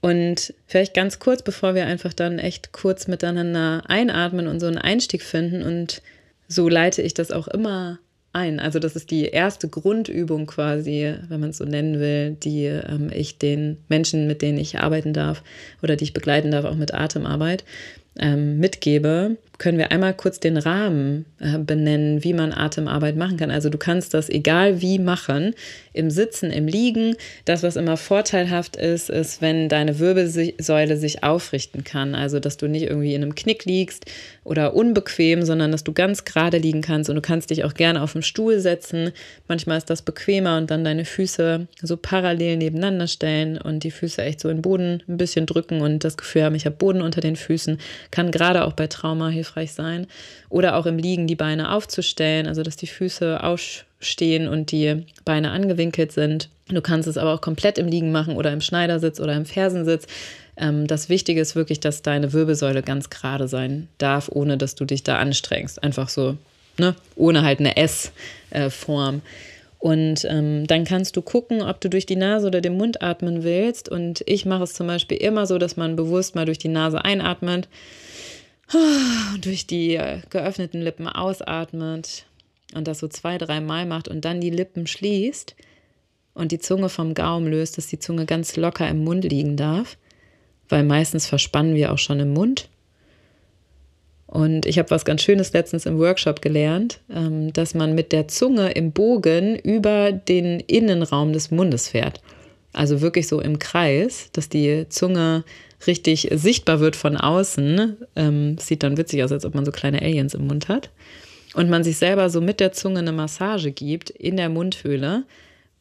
Und 0.00 0.52
vielleicht 0.66 0.94
ganz 0.94 1.20
kurz, 1.20 1.42
bevor 1.42 1.74
wir 1.74 1.86
einfach 1.86 2.12
dann 2.12 2.40
echt 2.40 2.72
kurz 2.72 3.06
miteinander 3.06 3.84
einatmen 3.86 4.48
und 4.48 4.58
so 4.58 4.66
einen 4.66 4.78
Einstieg 4.78 5.22
finden 5.22 5.62
und 5.62 6.02
so 6.52 6.68
leite 6.68 7.02
ich 7.02 7.14
das 7.14 7.30
auch 7.30 7.48
immer 7.48 7.98
ein. 8.32 8.60
Also 8.60 8.78
das 8.78 8.96
ist 8.96 9.10
die 9.10 9.24
erste 9.24 9.68
Grundübung 9.68 10.46
quasi, 10.46 11.14
wenn 11.28 11.40
man 11.40 11.50
es 11.50 11.58
so 11.58 11.64
nennen 11.64 12.00
will, 12.00 12.32
die 12.32 12.64
ähm, 12.64 13.10
ich 13.12 13.38
den 13.38 13.78
Menschen, 13.88 14.26
mit 14.26 14.42
denen 14.42 14.58
ich 14.58 14.78
arbeiten 14.78 15.12
darf 15.12 15.42
oder 15.82 15.96
die 15.96 16.04
ich 16.04 16.12
begleiten 16.12 16.50
darf, 16.50 16.64
auch 16.64 16.76
mit 16.76 16.94
Atemarbeit, 16.94 17.64
ähm, 18.18 18.58
mitgebe, 18.58 19.36
können 19.62 19.78
wir 19.78 19.92
einmal 19.92 20.12
kurz 20.12 20.40
den 20.40 20.56
Rahmen 20.56 21.24
äh, 21.38 21.56
benennen, 21.56 22.24
wie 22.24 22.32
man 22.32 22.52
Atemarbeit 22.52 23.16
machen 23.16 23.36
kann. 23.36 23.52
Also 23.52 23.70
du 23.70 23.78
kannst 23.78 24.12
das 24.12 24.28
egal 24.28 24.80
wie 24.80 24.98
machen, 24.98 25.54
im 25.92 26.10
Sitzen, 26.10 26.50
im 26.50 26.66
Liegen. 26.66 27.14
Das, 27.44 27.62
was 27.62 27.76
immer 27.76 27.96
vorteilhaft 27.96 28.74
ist, 28.74 29.08
ist, 29.08 29.40
wenn 29.40 29.68
deine 29.68 30.00
Wirbelsäule 30.00 30.96
sich 30.96 31.22
aufrichten 31.22 31.84
kann. 31.84 32.16
Also 32.16 32.40
dass 32.40 32.56
du 32.56 32.66
nicht 32.66 32.82
irgendwie 32.82 33.14
in 33.14 33.22
einem 33.22 33.36
Knick 33.36 33.64
liegst 33.64 34.06
oder 34.42 34.74
unbequem, 34.74 35.44
sondern 35.44 35.70
dass 35.70 35.84
du 35.84 35.92
ganz 35.92 36.24
gerade 36.24 36.58
liegen 36.58 36.80
kannst 36.80 37.08
und 37.08 37.14
du 37.14 37.22
kannst 37.22 37.50
dich 37.50 37.62
auch 37.62 37.74
gerne 37.74 38.02
auf 38.02 38.14
den 38.14 38.22
Stuhl 38.22 38.58
setzen. 38.58 39.12
Manchmal 39.46 39.78
ist 39.78 39.90
das 39.90 40.02
bequemer 40.02 40.56
und 40.56 40.72
dann 40.72 40.82
deine 40.82 41.04
Füße 41.04 41.68
so 41.80 41.96
parallel 41.96 42.56
nebeneinander 42.56 43.06
stellen 43.06 43.58
und 43.58 43.84
die 43.84 43.92
Füße 43.92 44.22
echt 44.22 44.40
so 44.40 44.48
in 44.48 44.56
den 44.56 44.62
Boden 44.62 45.04
ein 45.06 45.18
bisschen 45.18 45.46
drücken 45.46 45.82
und 45.82 46.02
das 46.02 46.16
Gefühl 46.16 46.42
haben, 46.42 46.56
ich 46.56 46.66
habe 46.66 46.74
Boden 46.74 47.00
unter 47.00 47.20
den 47.20 47.36
Füßen. 47.36 47.78
Kann 48.10 48.30
gerade 48.30 48.64
auch 48.64 48.72
bei 48.72 48.86
Trauma 48.86 49.28
hilfreich 49.28 49.72
sein. 49.72 50.06
Oder 50.48 50.76
auch 50.76 50.86
im 50.86 50.98
Liegen 50.98 51.26
die 51.26 51.36
Beine 51.36 51.72
aufzustellen, 51.72 52.46
also 52.46 52.62
dass 52.62 52.76
die 52.76 52.86
Füße 52.86 53.42
aufstehen 53.42 54.48
und 54.48 54.72
die 54.72 55.06
Beine 55.24 55.50
angewinkelt 55.50 56.12
sind. 56.12 56.48
Du 56.68 56.80
kannst 56.80 57.08
es 57.08 57.18
aber 57.18 57.34
auch 57.34 57.40
komplett 57.40 57.78
im 57.78 57.88
Liegen 57.88 58.12
machen 58.12 58.36
oder 58.36 58.52
im 58.52 58.60
Schneidersitz 58.60 59.20
oder 59.20 59.34
im 59.34 59.46
Fersensitz. 59.46 60.06
Ähm, 60.56 60.86
das 60.86 61.08
Wichtige 61.08 61.40
ist 61.40 61.56
wirklich, 61.56 61.80
dass 61.80 62.02
deine 62.02 62.32
Wirbelsäule 62.32 62.82
ganz 62.82 63.10
gerade 63.10 63.48
sein 63.48 63.88
darf, 63.98 64.28
ohne 64.30 64.56
dass 64.56 64.74
du 64.74 64.84
dich 64.84 65.02
da 65.02 65.18
anstrengst. 65.18 65.82
Einfach 65.82 66.08
so, 66.08 66.36
ne? 66.78 66.94
ohne 67.16 67.42
halt 67.42 67.60
eine 67.60 67.76
S-Form. 67.76 69.22
Und 69.82 70.24
ähm, 70.30 70.64
dann 70.68 70.84
kannst 70.84 71.16
du 71.16 71.22
gucken, 71.22 71.60
ob 71.60 71.80
du 71.80 71.90
durch 71.90 72.06
die 72.06 72.14
Nase 72.14 72.46
oder 72.46 72.60
den 72.60 72.76
Mund 72.76 73.02
atmen 73.02 73.42
willst. 73.42 73.88
Und 73.88 74.22
ich 74.26 74.46
mache 74.46 74.62
es 74.62 74.74
zum 74.74 74.86
Beispiel 74.86 75.16
immer 75.16 75.44
so, 75.44 75.58
dass 75.58 75.76
man 75.76 75.96
bewusst 75.96 76.36
mal 76.36 76.46
durch 76.46 76.58
die 76.58 76.68
Nase 76.68 77.04
einatmet 77.04 77.68
durch 79.40 79.66
die 79.66 79.96
äh, 79.96 80.20
geöffneten 80.30 80.80
Lippen 80.80 81.08
ausatmet 81.08 82.26
und 82.74 82.88
das 82.88 83.00
so 83.00 83.08
zwei, 83.08 83.38
dreimal 83.38 83.86
macht 83.86 84.08
und 84.08 84.24
dann 84.24 84.40
die 84.40 84.50
Lippen 84.50 84.86
schließt 84.86 85.56
und 86.34 86.52
die 86.52 86.58
Zunge 86.58 86.88
vom 86.88 87.14
Gaumen 87.14 87.48
löst, 87.48 87.76
dass 87.76 87.88
die 87.88 87.98
Zunge 87.98 88.24
ganz 88.24 88.56
locker 88.56 88.88
im 88.88 89.04
Mund 89.04 89.24
liegen 89.24 89.56
darf, 89.56 89.98
weil 90.68 90.84
meistens 90.84 91.26
verspannen 91.26 91.74
wir 91.74 91.92
auch 91.92 91.98
schon 91.98 92.20
im 92.20 92.32
Mund. 92.32 92.68
Und 94.32 94.64
ich 94.64 94.78
habe 94.78 94.88
was 94.88 95.04
ganz 95.04 95.20
Schönes 95.20 95.52
letztens 95.52 95.84
im 95.84 95.98
Workshop 95.98 96.40
gelernt, 96.40 97.00
ähm, 97.14 97.52
dass 97.52 97.74
man 97.74 97.94
mit 97.94 98.12
der 98.12 98.28
Zunge 98.28 98.70
im 98.70 98.90
Bogen 98.90 99.56
über 99.56 100.10
den 100.10 100.58
Innenraum 100.60 101.34
des 101.34 101.50
Mundes 101.50 101.88
fährt. 101.88 102.22
Also 102.72 103.02
wirklich 103.02 103.28
so 103.28 103.42
im 103.42 103.58
Kreis, 103.58 104.30
dass 104.32 104.48
die 104.48 104.86
Zunge 104.88 105.44
richtig 105.86 106.30
sichtbar 106.32 106.80
wird 106.80 106.96
von 106.96 107.18
außen. 107.18 107.98
Ähm, 108.16 108.56
sieht 108.56 108.82
dann 108.82 108.96
witzig 108.96 109.22
aus, 109.22 109.32
als 109.32 109.44
ob 109.44 109.54
man 109.54 109.66
so 109.66 109.70
kleine 109.70 110.00
Aliens 110.00 110.32
im 110.32 110.46
Mund 110.46 110.68
hat. 110.68 110.88
Und 111.52 111.68
man 111.68 111.84
sich 111.84 111.98
selber 111.98 112.30
so 112.30 112.40
mit 112.40 112.58
der 112.58 112.72
Zunge 112.72 113.00
eine 113.00 113.12
Massage 113.12 113.70
gibt 113.70 114.08
in 114.08 114.38
der 114.38 114.48
Mundhöhle. 114.48 115.24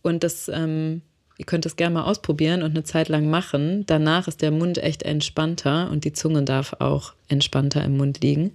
Und 0.01 0.25
das, 0.25 0.51
ähm, 0.53 1.03
ihr 1.41 1.45
könnt 1.45 1.65
es 1.65 1.75
gerne 1.75 1.95
mal 1.95 2.04
ausprobieren 2.04 2.62
und 2.62 2.69
eine 2.69 2.84
Zeit 2.84 3.10
lang 3.10 3.27
machen. 3.27 3.84
Danach 3.88 4.27
ist 4.27 4.43
der 4.43 4.51
Mund 4.51 4.77
echt 4.77 5.01
entspannter 5.01 5.89
und 5.89 6.06
die 6.06 6.13
Zunge 6.13 6.43
darf 6.43 6.75
auch 6.77 7.13
entspannter 7.30 7.84
im 7.84 7.97
Mund 7.97 8.21
liegen. 8.21 8.51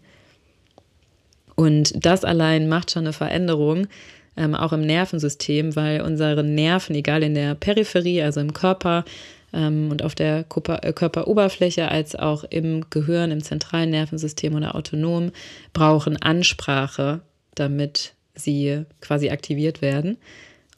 Und 1.57 1.93
das 2.07 2.25
allein 2.25 2.69
macht 2.69 2.93
schon 2.93 3.03
eine 3.03 3.13
Veränderung, 3.13 3.89
ähm, 4.37 4.55
auch 4.55 4.73
im 4.73 4.83
Nervensystem, 4.83 5.75
weil 5.75 6.01
unsere 6.01 6.45
Nerven, 6.45 6.95
egal 6.95 7.25
in 7.25 7.35
der 7.35 7.57
Peripherie, 7.57 8.23
also 8.23 8.39
im 8.39 8.53
Körper, 8.53 9.05
ähm, 9.53 9.91
und 9.91 10.05
auf 10.05 10.15
der 10.15 10.45
Körper, 10.45 10.85
äh, 10.85 10.93
Körperoberfläche 10.93 11.89
als 11.89 12.15
auch 12.15 12.45
im 12.45 12.85
Gehirn, 12.91 13.33
im 13.33 13.43
zentralen 13.43 13.91
Nervensystem 13.91 14.55
oder 14.55 14.77
autonom 14.77 15.33
brauchen 15.73 16.23
Ansprache, 16.23 17.21
damit 17.57 18.13
sie 18.37 18.85
quasi 19.01 19.31
aktiviert 19.31 19.83
werden. 19.83 20.19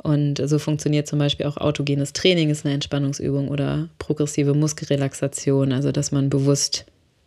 Und 0.03 0.41
so 0.45 0.59
funktioniert 0.59 1.09
zum 1.09 1.19
Beispiel 1.19 1.47
auch 1.47 1.57
autogenes 1.57 2.13
Training, 2.13 2.51
ist 2.51 2.65
eine 2.65 2.75
Entspannungsübung 2.75 3.49
oder 3.49 3.89
progressive 3.99 4.55
Muskelrelaxation, 4.55 5.73
also 5.73 5.91
dass 5.91 6.13
man 6.13 6.31
bewusst 6.31 6.85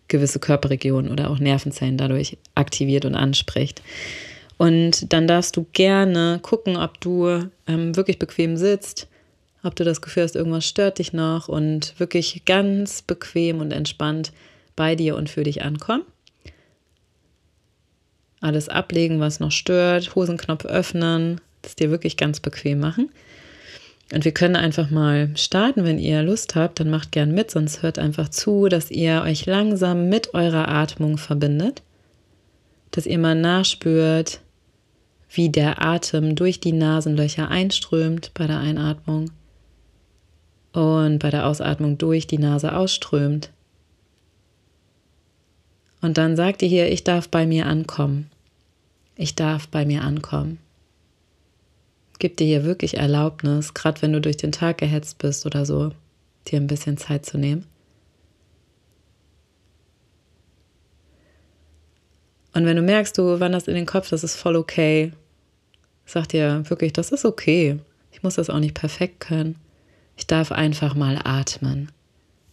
gewisse 0.08 0.40
Körperregionen 0.40 1.12
oder 1.12 1.30
auch 1.30 1.40
Nervenzellen 1.40 1.98
dadurch 1.98 2.38
aktiviert 2.56 3.06
und 3.06 3.16
anspricht. 3.16 3.82
Und 4.58 5.12
dann 5.12 5.28
darfst 5.28 5.58
du 5.58 5.66
gerne 5.74 6.40
gucken, 6.42 6.78
ob 6.78 7.02
du 7.02 7.50
ähm, 7.68 7.96
wirklich 7.96 8.20
bequem 8.20 8.58
sitzt, 8.58 9.08
ob 9.64 9.76
du 9.76 9.84
das 9.84 10.02
Gefühl 10.02 10.24
hast, 10.24 10.36
irgendwas 10.36 10.68
stört 10.68 11.00
dich 11.00 11.14
noch 11.14 11.48
und 11.48 12.00
wirklich 12.00 12.46
ganz 12.46 13.02
bequem 13.02 13.60
und 13.60 13.72
entspannt 13.72 14.32
bei 14.76 14.96
dir 14.96 15.16
und 15.16 15.30
für 15.30 15.44
dich 15.44 15.64
ankommen. 15.64 16.04
Alles 18.40 18.70
ablegen, 18.70 19.20
was 19.20 19.40
noch 19.40 19.52
stört, 19.52 20.16
Hosenknopf 20.16 20.66
öffnen, 20.66 21.42
das 21.62 21.76
dir 21.76 21.92
wirklich 21.92 22.18
ganz 22.18 22.40
bequem 22.40 22.80
machen. 22.80 23.10
Und 24.14 24.26
wir 24.26 24.34
können 24.34 24.58
einfach 24.58 24.90
mal 24.90 25.30
starten, 25.36 25.86
wenn 25.86 25.98
ihr 25.98 26.22
Lust 26.22 26.56
habt, 26.56 26.80
dann 26.80 26.90
macht 26.90 27.12
gern 27.12 27.34
mit, 27.34 27.50
sonst 27.50 27.82
hört 27.82 27.98
einfach 27.98 28.30
zu, 28.30 28.68
dass 28.68 28.92
ihr 28.92 29.22
euch 29.24 29.46
langsam 29.46 30.10
mit 30.10 30.34
eurer 30.34 30.68
Atmung 30.68 31.18
verbindet, 31.18 31.82
dass 32.92 33.06
ihr 33.06 33.20
mal 33.20 33.36
nachspürt, 33.36 34.42
wie 35.30 35.50
der 35.50 35.82
Atem 35.82 36.36
durch 36.36 36.60
die 36.60 36.74
Nasenlöcher 36.74 37.50
einströmt 37.50 38.32
bei 38.34 38.48
der 38.48 38.60
Einatmung 38.60 39.32
und 40.74 41.20
bei 41.20 41.30
der 41.30 41.48
Ausatmung 41.48 41.98
durch 41.98 42.28
die 42.28 42.38
Nase 42.38 42.76
ausströmt. 42.76 43.50
Und 46.02 46.18
dann 46.18 46.36
sagt 46.36 46.62
ihr 46.64 46.68
hier, 46.68 46.92
ich 46.92 47.06
darf 47.06 47.30
bei 47.30 47.46
mir 47.46 47.66
ankommen. 47.66 48.30
Ich 49.16 49.36
darf 49.36 49.68
bei 49.68 49.86
mir 49.86 50.02
ankommen. 50.02 50.58
Gib 52.22 52.38
dir 52.38 52.46
hier 52.46 52.64
wirklich 52.64 52.98
Erlaubnis, 52.98 53.74
gerade 53.74 54.00
wenn 54.04 54.14
du 54.14 54.22
durch 54.22 54.38
den 54.38 54.52
Tag 54.52 54.78
gehetzt 54.78 55.18
bist 55.18 55.44
oder 55.48 55.66
so, 55.66 55.90
dir 56.48 56.58
ein 56.58 56.68
bisschen 56.68 56.96
Zeit 56.96 57.26
zu 57.26 57.40
nehmen. 57.40 57.66
Und 62.54 62.66
wenn 62.68 62.76
du 62.76 62.84
merkst, 62.84 63.18
du 63.18 63.40
wanderst 63.40 63.68
in 63.68 63.74
den 63.74 63.88
Kopf, 63.88 64.10
das 64.10 64.24
ist 64.24 64.36
voll 64.36 64.56
okay, 64.56 65.14
sag 66.06 66.28
dir 66.28 66.70
wirklich, 66.70 66.94
das 66.94 67.12
ist 67.12 67.26
okay. 67.26 67.80
Ich 68.12 68.22
muss 68.22 68.36
das 68.36 68.52
auch 68.52 68.60
nicht 68.60 68.76
perfekt 68.76 69.20
können. 69.20 69.56
Ich 70.16 70.28
darf 70.28 70.52
einfach 70.52 70.94
mal 70.94 71.20
atmen. 71.24 71.92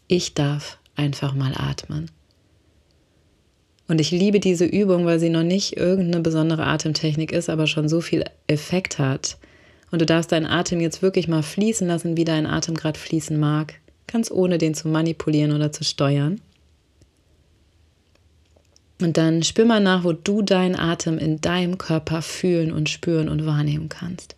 Ich 0.07 0.33
darf 0.33 0.79
einfach 0.97 1.35
mal 1.35 1.53
atmen. 1.55 2.11
Und 3.87 4.01
ich 4.01 4.13
liebe 4.13 4.41
diese 4.41 4.65
Übung, 4.65 5.05
weil 5.05 5.21
sie 5.21 5.29
noch 5.29 5.43
nicht 5.43 5.77
irgendeine 5.77 6.23
besondere 6.23 6.65
Atemtechnik 6.65 7.33
ist, 7.33 7.51
aber 7.51 7.67
schon 7.67 7.91
so 7.91 8.01
viel 8.01 8.25
Effekt 8.47 8.99
hat. 8.99 9.37
Und 9.91 10.01
du 10.01 10.07
darfst 10.07 10.33
deinen 10.33 10.47
Atem 10.47 10.81
jetzt 10.81 11.03
wirklich 11.03 11.29
mal 11.29 11.43
fließen 11.43 11.87
lassen, 11.87 12.17
wie 12.17 12.25
dein 12.25 12.47
Atem 12.47 12.75
gerade 12.75 12.99
fließen 12.99 13.39
mag. 13.39 13.81
Ganz 14.07 14.31
ohne 14.31 14.59
den 14.59 14.75
zu 14.75 14.89
manipulieren 14.89 15.53
oder 15.53 15.73
zu 15.73 15.85
steuern. 15.85 16.41
Und 19.01 19.17
dann 19.17 19.43
spür 19.43 19.65
mal 19.65 19.81
nach, 19.81 20.05
wo 20.05 20.13
du 20.13 20.43
deinen 20.43 20.77
Atem 20.77 21.19
in 21.19 21.41
deinem 21.41 21.79
Körper 21.79 22.21
fühlen 22.21 22.73
und 22.73 22.89
spüren 22.89 23.29
und 23.29 23.47
wahrnehmen 23.47 23.89
kannst. 23.89 24.35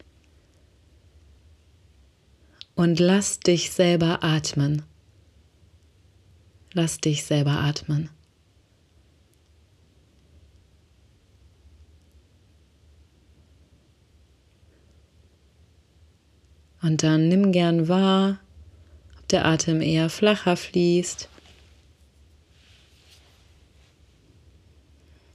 Und 2.75 2.99
lass 2.99 3.41
dich 3.41 3.71
selber 3.71 4.23
atmen. 4.23 4.83
Lass 6.73 6.99
dich 6.99 7.25
selber 7.25 7.53
atmen. 7.53 8.11
Und 16.83 17.03
dann 17.03 17.29
nimm 17.29 17.53
gern 17.53 17.89
wahr, 17.89 18.39
ob 19.19 19.29
der 19.29 19.45
Atem 19.45 19.83
eher 19.83 20.09
flacher 20.09 20.57
fließt, 20.57 21.29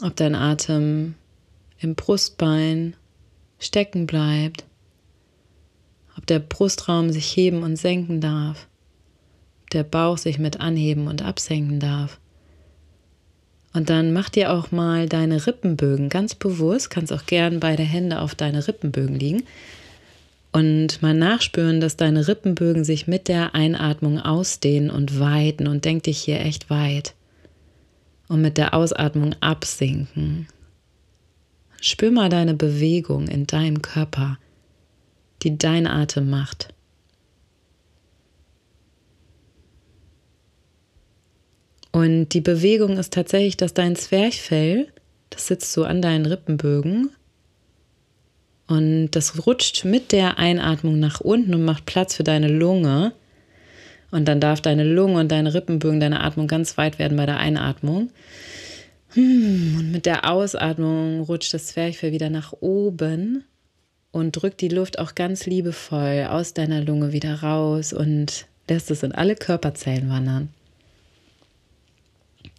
ob 0.04 0.16
dein 0.16 0.36
Atem 0.36 1.16
im 1.80 1.96
Brustbein 1.96 2.96
stecken 3.60 4.08
bleibt, 4.08 4.66
ob 6.18 6.26
der 6.26 6.40
Brustraum 6.40 7.12
sich 7.12 7.36
heben 7.36 7.64
und 7.64 7.76
senken 7.76 8.22
darf, 8.22 8.68
ob 9.64 9.70
der 9.70 9.84
Bauch 9.84 10.18
sich 10.18 10.40
mit 10.40 10.60
anheben 10.60 11.08
und 11.08 11.22
absenken 11.22 11.80
darf. 11.80 12.20
Und 13.74 13.90
dann 13.90 14.14
mach 14.14 14.30
dir 14.30 14.54
auch 14.54 14.72
mal 14.72 15.08
deine 15.08 15.46
Rippenbögen 15.46 16.10
ganz 16.10 16.34
bewusst, 16.34 16.90
kannst 16.90 17.12
auch 17.12 17.26
gern 17.26 17.60
beide 17.60 17.84
Hände 17.84 18.22
auf 18.22 18.34
deine 18.34 18.68
Rippenbögen 18.68 19.20
liegen 19.20 19.44
und 20.56 21.02
mal 21.02 21.14
nachspüren, 21.14 21.82
dass 21.82 21.98
deine 21.98 22.30
Rippenbögen 22.30 22.86
sich 22.86 23.08
mit 23.08 23.28
der 23.28 23.56
Einatmung 23.56 24.22
ausdehnen 24.22 24.90
und 24.90 25.20
weiten 25.20 25.68
und 25.68 25.84
denk 25.84 26.04
dich 26.04 26.18
hier 26.20 26.40
echt 26.40 26.70
weit. 26.70 27.14
Und 28.30 28.40
mit 28.42 28.58
der 28.58 28.74
Ausatmung 28.74 29.36
absinken. 29.42 30.48
Spür 31.82 32.10
mal 32.10 32.30
deine 32.30 32.54
Bewegung 32.54 33.28
in 33.28 33.46
deinem 33.46 33.82
Körper, 33.82 34.38
die 35.44 35.58
dein 35.58 35.88
Atem 35.88 36.30
macht. 36.30 36.74
Und 41.92 42.30
die 42.30 42.40
Bewegung 42.40 42.98
ist 42.98 43.12
tatsächlich, 43.12 43.58
dass 43.58 43.74
dein 43.74 43.98
Zwerchfell, 43.98 44.88
das 45.32 45.48
sitzt 45.48 45.74
so 45.74 45.84
an 45.84 46.02
deinen 46.02 46.26
Rippenbögen, 46.26 47.10
und 48.68 49.12
das 49.12 49.46
rutscht 49.46 49.86
mit 49.86 50.12
der 50.12 50.40
Einatmung 50.40 51.00
nach 51.00 51.22
unten 51.22 51.54
und 51.54 51.66
macht 51.66 51.86
Platz 51.86 52.16
für 52.16 52.24
deine 52.24 52.48
Lunge. 52.48 53.14
Und 54.12 54.28
dann 54.28 54.40
darf 54.40 54.62
deine 54.62 54.84
Lunge 54.84 55.20
und 55.20 55.32
deine 55.32 55.54
Rippenbögen, 55.54 56.00
deine 56.00 56.22
Atmung 56.22 56.48
ganz 56.48 56.78
weit 56.78 56.98
werden 56.98 57.18
bei 57.18 57.26
der 57.26 57.38
Einatmung. 57.38 58.10
Hm, 59.10 59.76
und 59.80 59.92
mit 59.92 60.06
der 60.06 60.30
Ausatmung 60.30 61.22
rutscht 61.22 61.54
das 61.54 61.68
Zwerchfell 61.68 62.12
wieder 62.12 62.30
nach 62.30 62.54
oben 62.60 63.44
und 64.12 64.32
drückt 64.32 64.62
die 64.62 64.70
Luft 64.70 64.98
auch 65.00 65.14
ganz 65.14 65.46
liebevoll 65.46 66.28
aus 66.30 66.54
deiner 66.54 66.82
Lunge 66.82 67.12
wieder 67.12 67.42
raus 67.42 67.94
und 67.94 68.46
lässt 68.68 68.90
es 68.90 69.04
in 69.04 69.12
alle 69.12 69.36
Körperzellen 69.36 70.10
wandern. 70.10 70.50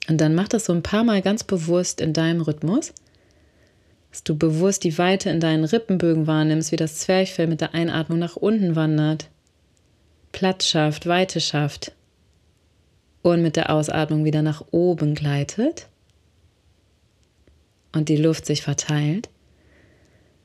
Und 0.08 0.20
dann 0.20 0.34
mach 0.34 0.48
das 0.48 0.66
so 0.66 0.72
ein 0.72 0.82
paar 0.82 1.02
Mal 1.02 1.20
ganz 1.20 1.42
bewusst 1.42 2.00
in 2.00 2.12
deinem 2.12 2.42
Rhythmus 2.42 2.92
dass 4.16 4.24
du 4.24 4.34
bewusst 4.34 4.82
die 4.84 4.96
Weite 4.96 5.28
in 5.28 5.40
deinen 5.40 5.64
Rippenbögen 5.64 6.26
wahrnimmst, 6.26 6.72
wie 6.72 6.76
das 6.76 6.96
Zwerchfell 7.00 7.46
mit 7.48 7.60
der 7.60 7.74
Einatmung 7.74 8.18
nach 8.18 8.34
unten 8.34 8.74
wandert, 8.74 9.28
Platz 10.32 10.66
schafft, 10.66 11.06
Weite 11.06 11.38
schafft 11.38 11.92
und 13.20 13.42
mit 13.42 13.56
der 13.56 13.68
Ausatmung 13.68 14.24
wieder 14.24 14.40
nach 14.40 14.64
oben 14.70 15.14
gleitet 15.14 15.88
und 17.92 18.08
die 18.08 18.16
Luft 18.16 18.46
sich 18.46 18.62
verteilt. 18.62 19.28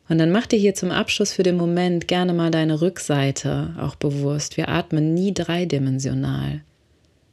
Und 0.10 0.18
dann 0.18 0.34
mach 0.34 0.48
dir 0.48 0.60
hier 0.60 0.76
zum 0.76 0.92
Abschluss 0.92 1.32
für 1.32 1.44
den 1.44 1.56
Moment 1.56 2.10
gerne 2.10 2.34
mal 2.34 2.52
deine 2.52 2.82
Rückseite 2.82 3.74
auch 3.80 3.96
bewusst. 3.96 4.58
Wir 4.58 4.68
atmen 4.68 5.14
nie 5.14 5.34
dreidimensional. 5.34 6.60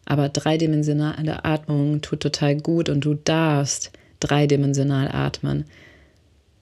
Aber 0.05 0.29
dreidimensionale 0.29 1.45
Atmung 1.45 2.01
tut 2.01 2.21
total 2.21 2.55
gut 2.61 2.89
und 2.89 3.01
du 3.01 3.15
darfst 3.15 3.91
dreidimensional 4.21 5.09
atmen 5.09 5.65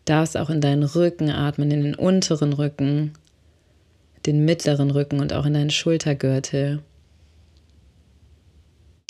darfst 0.07 0.37
auch 0.37 0.51
in 0.51 0.61
deinen 0.61 0.85
Rücken 0.85 1.31
atmen, 1.31 1.71
in 1.71 1.83
den 1.83 1.95
unteren 1.95 2.53
Rücken, 2.53 3.12
den 4.25 4.45
mittleren 4.45 4.90
Rücken 4.90 5.21
und 5.21 5.33
auch 5.33 5.45
in 5.45 5.55
deinen 5.55 5.71
Schultergürtel. 5.71 6.83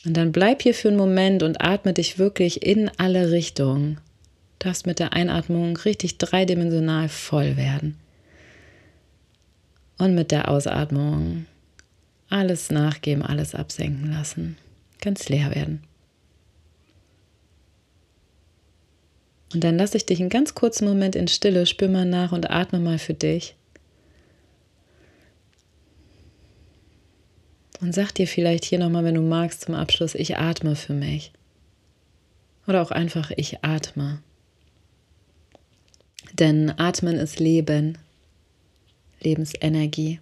Und 0.05 0.17
dann 0.17 0.33
bleib 0.33 0.63
hier 0.63 0.75
für 0.75 0.89
einen 0.89 0.97
Moment 0.97 1.43
und 1.43 1.61
atme 1.61 1.93
dich 1.93 2.19
wirklich 2.19 2.63
in 2.63 2.91
alle 2.97 3.31
Richtungen. 3.31 3.99
Du 4.59 4.69
darfst 4.69 4.87
mit 4.87 4.99
der 4.99 5.13
Einatmung 5.13 5.77
richtig 5.77 6.19
dreidimensional 6.19 7.09
voll 7.09 7.57
werden. 7.57 7.97
Und 9.99 10.15
mit 10.15 10.31
der 10.31 10.51
Ausatmung 10.51 11.47
alles 12.29 12.71
nachgeben, 12.71 13.23
alles 13.23 13.55
absenken 13.55 14.11
lassen, 14.11 14.57
ganz 15.01 15.29
leer 15.29 15.55
werden. 15.55 15.86
Und 19.53 19.63
dann 19.63 19.79
lasse 19.79 19.97
ich 19.97 20.07
dich 20.07 20.21
einen 20.21 20.29
ganz 20.29 20.55
kurzen 20.55 20.87
Moment 20.87 21.17
in 21.17 21.29
Stille, 21.29 21.67
spür 21.67 21.89
mal 21.89 22.05
nach 22.05 22.33
und 22.33 22.51
atme 22.51 22.79
mal 22.79 22.99
für 22.99 23.15
dich. 23.15 23.55
Und 27.81 27.95
sag 27.95 28.13
dir 28.13 28.27
vielleicht 28.27 28.65
hier 28.65 28.79
nochmal, 28.79 29.05
wenn 29.05 29.15
du 29.15 29.23
magst, 29.23 29.63
zum 29.63 29.75
Abschluss, 29.75 30.15
ich 30.15 30.37
atme 30.37 30.77
für 30.77 30.95
mich. 30.95 31.33
Oder 32.67 32.83
auch 32.83 32.91
einfach, 32.91 33.31
ich 33.37 33.63
atme. 33.63 34.21
Denn 36.33 36.71
Atmen 36.77 37.17
ist 37.17 37.39
Leben, 37.39 37.99
Lebensenergie. 39.21 40.21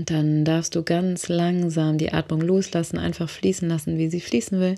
Und 0.00 0.08
dann 0.08 0.46
darfst 0.46 0.74
du 0.76 0.82
ganz 0.82 1.28
langsam 1.28 1.98
die 1.98 2.10
Atmung 2.10 2.40
loslassen, 2.40 2.96
einfach 2.96 3.28
fließen 3.28 3.68
lassen, 3.68 3.98
wie 3.98 4.08
sie 4.08 4.22
fließen 4.22 4.58
will. 4.58 4.76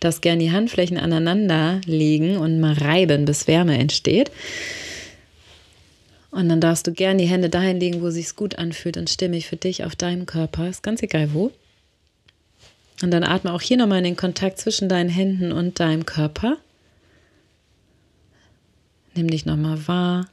Darfst 0.00 0.20
gern 0.20 0.40
die 0.40 0.52
Handflächen 0.52 0.98
aneinander 0.98 1.80
legen 1.86 2.36
und 2.36 2.60
mal 2.60 2.74
reiben, 2.74 3.24
bis 3.24 3.46
Wärme 3.46 3.78
entsteht. 3.78 4.30
Und 6.30 6.50
dann 6.50 6.60
darfst 6.60 6.86
du 6.86 6.92
gern 6.92 7.16
die 7.16 7.24
Hände 7.24 7.48
dahin 7.48 7.80
legen, 7.80 8.02
wo 8.02 8.10
sich's 8.10 8.36
gut 8.36 8.58
anfühlt 8.58 8.98
und 8.98 9.08
stimmig 9.08 9.46
für 9.46 9.56
dich 9.56 9.84
auf 9.84 9.96
deinem 9.96 10.26
Körper. 10.26 10.68
Ist 10.68 10.82
ganz 10.82 11.02
egal 11.02 11.32
wo. 11.32 11.50
Und 13.00 13.10
dann 13.10 13.24
atme 13.24 13.54
auch 13.54 13.62
hier 13.62 13.78
nochmal 13.78 13.98
in 13.98 14.04
den 14.04 14.16
Kontakt 14.16 14.58
zwischen 14.58 14.90
deinen 14.90 15.08
Händen 15.08 15.50
und 15.50 15.80
deinem 15.80 16.04
Körper. 16.04 16.58
Nimm 19.14 19.30
dich 19.30 19.46
nochmal 19.46 19.88
wahr 19.88 20.28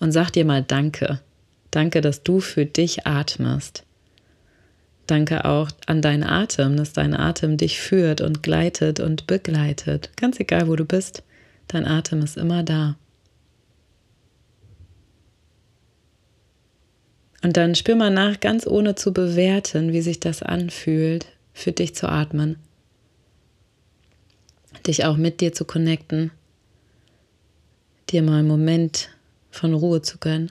und 0.00 0.10
sag 0.10 0.32
dir 0.32 0.44
mal 0.44 0.64
Danke. 0.64 1.20
Danke, 1.70 2.00
dass 2.00 2.22
du 2.22 2.40
für 2.40 2.66
dich 2.66 3.06
atmest. 3.06 3.84
Danke 5.06 5.44
auch 5.44 5.70
an 5.86 6.02
deinen 6.02 6.24
Atem, 6.24 6.76
dass 6.76 6.92
dein 6.92 7.14
Atem 7.14 7.56
dich 7.56 7.80
führt 7.80 8.20
und 8.20 8.42
gleitet 8.42 8.98
und 8.98 9.26
begleitet. 9.26 10.10
Ganz 10.16 10.40
egal, 10.40 10.68
wo 10.68 10.74
du 10.74 10.84
bist, 10.84 11.22
dein 11.68 11.86
Atem 11.86 12.22
ist 12.22 12.36
immer 12.36 12.62
da. 12.62 12.96
Und 17.42 17.56
dann 17.56 17.76
spür 17.76 17.94
mal 17.94 18.10
nach, 18.10 18.40
ganz 18.40 18.66
ohne 18.66 18.96
zu 18.96 19.12
bewerten, 19.12 19.92
wie 19.92 20.00
sich 20.00 20.18
das 20.18 20.42
anfühlt, 20.42 21.26
für 21.52 21.70
dich 21.70 21.94
zu 21.94 22.08
atmen. 22.08 22.56
Dich 24.84 25.04
auch 25.04 25.16
mit 25.16 25.40
dir 25.40 25.52
zu 25.52 25.64
connecten. 25.64 26.32
Dir 28.10 28.22
mal 28.22 28.40
einen 28.40 28.48
Moment 28.48 29.10
von 29.50 29.74
Ruhe 29.74 30.02
zu 30.02 30.18
gönnen. 30.18 30.50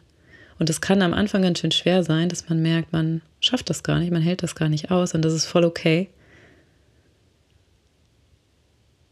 Und 0.58 0.70
es 0.70 0.82
kann 0.82 1.02
am 1.02 1.14
Anfang 1.14 1.42
ganz 1.42 1.60
schön 1.60 1.72
schwer 1.72 2.04
sein, 2.04 2.30
dass 2.30 2.48
man 2.48 2.62
merkt, 2.62 2.94
man 2.94 3.22
schafft 3.40 3.70
das 3.70 3.84
gar 3.84 4.00
nicht, 4.00 4.12
man 4.12 4.22
hält 4.22 4.42
das 4.42 4.56
gar 4.56 4.70
nicht 4.70 4.90
aus 4.90 5.14
und 5.14 5.24
das 5.24 5.34
ist 5.34 5.46
voll 5.46 5.66
okay. 5.66 6.10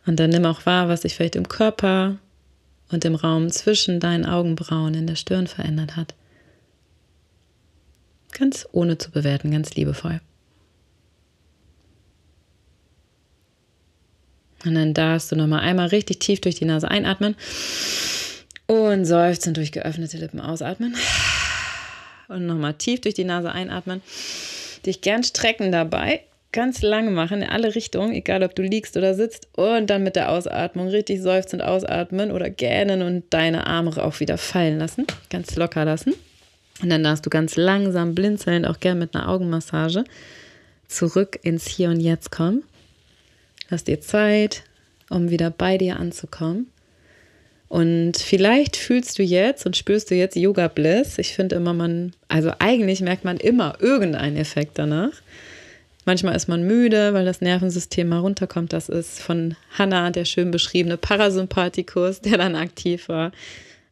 Und 0.06 0.20
dann 0.20 0.30
nimm 0.30 0.46
auch 0.46 0.66
wahr, 0.66 0.90
was 0.90 1.02
sich 1.02 1.16
vielleicht 1.16 1.36
im 1.36 1.48
Körper 1.48 2.18
und 2.92 3.06
im 3.06 3.16
Raum 3.16 3.50
zwischen 3.50 4.00
deinen 4.00 4.26
Augenbrauen 4.26 4.94
in 4.94 5.08
der 5.08 5.16
Stirn 5.16 5.48
verändert 5.48 5.96
hat. 5.96 6.14
Ganz 8.32 8.68
ohne 8.72 8.98
zu 8.98 9.12
bewerten, 9.12 9.52
ganz 9.52 9.76
liebevoll. 9.76 10.22
Und 14.66 14.76
dann 14.76 14.94
darfst 14.94 15.32
du 15.32 15.36
nochmal 15.36 15.60
einmal 15.60 15.88
richtig 15.88 16.20
tief 16.20 16.40
durch 16.40 16.56
die 16.56 16.66
Nase 16.66 16.90
einatmen 16.90 17.36
und 18.68 19.06
seufzen 19.06 19.54
durch 19.54 19.72
geöffnete 19.72 20.18
Lippen 20.18 20.40
ausatmen. 20.40 20.96
Und 22.28 22.46
nochmal 22.46 22.74
tief 22.74 23.02
durch 23.02 23.16
die 23.16 23.24
Nase 23.24 23.52
einatmen. 23.52 24.02
Dich 24.86 25.02
gern 25.02 25.24
strecken 25.24 25.72
dabei. 25.72 26.22
Ganz 26.52 26.84
lang 26.84 27.14
machen 27.14 27.42
in 27.42 27.50
alle 27.50 27.74
Richtungen, 27.74 28.14
egal 28.14 28.44
ob 28.44 28.56
du 28.56 28.62
liegst 28.62 28.96
oder 28.96 29.16
sitzt. 29.16 29.48
Und 29.54 29.90
dann 29.90 30.04
mit 30.04 30.16
der 30.16 30.32
Ausatmung 30.32 30.88
richtig 30.88 31.22
seufzend 31.22 31.64
ausatmen 31.64 32.32
oder 32.32 32.50
gähnen 32.50 33.02
und 33.02 33.24
deine 33.32 33.66
Arme 33.66 33.92
auch 34.04 34.20
wieder 34.20 34.38
fallen 34.38 34.78
lassen. 34.78 35.08
Ganz 35.30 35.56
locker 35.56 35.84
lassen. 35.86 36.14
Und 36.82 36.90
dann 36.90 37.04
darfst 37.04 37.26
du 37.26 37.30
ganz 37.30 37.56
langsam 37.56 38.14
blinzeln, 38.14 38.66
auch 38.66 38.80
gern 38.80 39.00
mit 39.00 39.16
einer 39.16 39.30
Augenmassage, 39.30 40.04
zurück 40.88 41.40
ins 41.44 41.68
Hier 41.68 41.90
und 41.90 42.00
Jetzt 42.00 42.32
kommen. 42.32 42.64
Lass 43.70 43.84
dir 43.84 44.02
Zeit, 44.02 44.64
um 45.10 45.30
wieder 45.30 45.50
bei 45.50 45.78
dir 45.78 46.00
anzukommen. 46.00 46.68
Und 47.74 48.18
vielleicht 48.18 48.76
fühlst 48.76 49.18
du 49.18 49.24
jetzt 49.24 49.66
und 49.66 49.76
spürst 49.76 50.12
du 50.12 50.16
jetzt 50.16 50.36
Yoga 50.36 50.68
Bliss. 50.68 51.18
Ich 51.18 51.34
finde 51.34 51.56
immer, 51.56 51.74
man, 51.74 52.14
also 52.28 52.52
eigentlich 52.60 53.02
merkt 53.02 53.26
man 53.26 53.38
immer 53.38 53.78
irgendeinen 53.80 54.38
Effekt 54.38 54.78
danach. 54.78 55.10
Manchmal 56.06 56.36
ist 56.36 56.48
man 56.48 56.68
müde, 56.68 57.16
weil 57.16 57.26
das 57.26 57.42
Nervensystem 57.42 58.10
mal 58.10 58.20
runterkommt. 58.20 58.74
Das 58.74 58.90
ist 58.90 59.20
von 59.20 59.56
Hannah 59.76 60.12
der 60.12 60.26
schön 60.26 60.52
beschriebene 60.52 60.98
Parasympathikus, 60.98 62.22
der 62.22 62.38
dann 62.38 62.56
aktiv 62.56 63.10
war. 63.10 63.32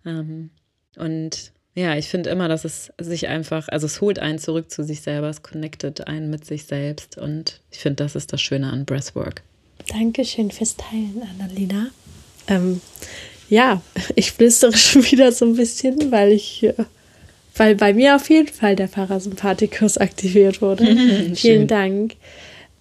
Ähm, 0.06 0.52
und 0.98 1.52
ja, 1.74 1.96
ich 1.96 2.08
finde 2.08 2.30
immer, 2.30 2.48
dass 2.48 2.66
es 2.66 2.92
sich 3.00 3.30
einfach, 3.30 3.68
also 3.68 3.88
es 3.88 4.00
holt 4.00 4.20
einen 4.20 4.38
zurück 4.38 4.70
zu 4.70 4.84
sich 4.84 5.02
selber, 5.02 5.28
es 5.30 5.42
connectet 5.42 6.06
einen 6.06 6.30
mit 6.30 6.46
sich 6.46 6.66
selbst. 6.66 7.18
Und 7.18 7.62
ich 7.72 7.80
finde, 7.80 8.04
das 8.04 8.16
ist 8.16 8.32
das 8.32 8.44
Schöne 8.44 8.72
an 8.72 8.86
Breathwork. 8.86 9.42
Dankeschön 9.88 10.52
fürs 10.52 10.78
Teilen, 10.78 11.24
Annalena. 11.34 11.88
Ähm, 12.48 12.80
ja, 13.52 13.82
ich 14.16 14.32
flüstere 14.32 14.76
schon 14.76 15.04
wieder 15.12 15.32
so 15.32 15.46
ein 15.46 15.56
bisschen, 15.56 16.12
weil 16.12 16.32
ich, 16.32 16.64
äh, 16.64 16.74
weil 17.56 17.76
bei 17.76 17.94
mir 17.94 18.16
auf 18.16 18.30
jeden 18.30 18.48
Fall 18.48 18.76
der 18.76 18.88
Parasympathikus 18.88 19.98
aktiviert 19.98 20.62
wurde. 20.62 21.34
Vielen 21.36 21.68
Dank. 21.68 22.16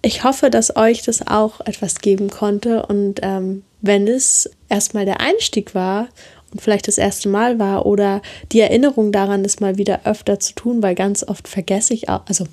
Ich 0.01 0.23
hoffe, 0.23 0.49
dass 0.49 0.75
euch 0.75 1.03
das 1.03 1.27
auch 1.27 1.59
etwas 1.61 1.99
geben 1.99 2.31
konnte 2.31 2.85
und 2.87 3.19
ähm, 3.21 3.61
wenn 3.81 4.07
es 4.07 4.49
erstmal 4.67 5.05
der 5.05 5.19
Einstieg 5.19 5.75
war 5.75 6.07
und 6.51 6.61
vielleicht 6.61 6.87
das 6.87 6.97
erste 6.97 7.29
Mal 7.29 7.59
war 7.59 7.85
oder 7.85 8.21
die 8.51 8.61
Erinnerung 8.61 9.11
daran, 9.11 9.43
das 9.43 9.59
mal 9.59 9.77
wieder 9.77 10.01
öfter 10.05 10.39
zu 10.39 10.53
tun, 10.53 10.81
weil 10.81 10.95
ganz 10.95 11.23
oft 11.23 11.47
vergesse 11.47 11.93
ich 11.93 12.09
auch, 12.09 12.21
also 12.27 12.45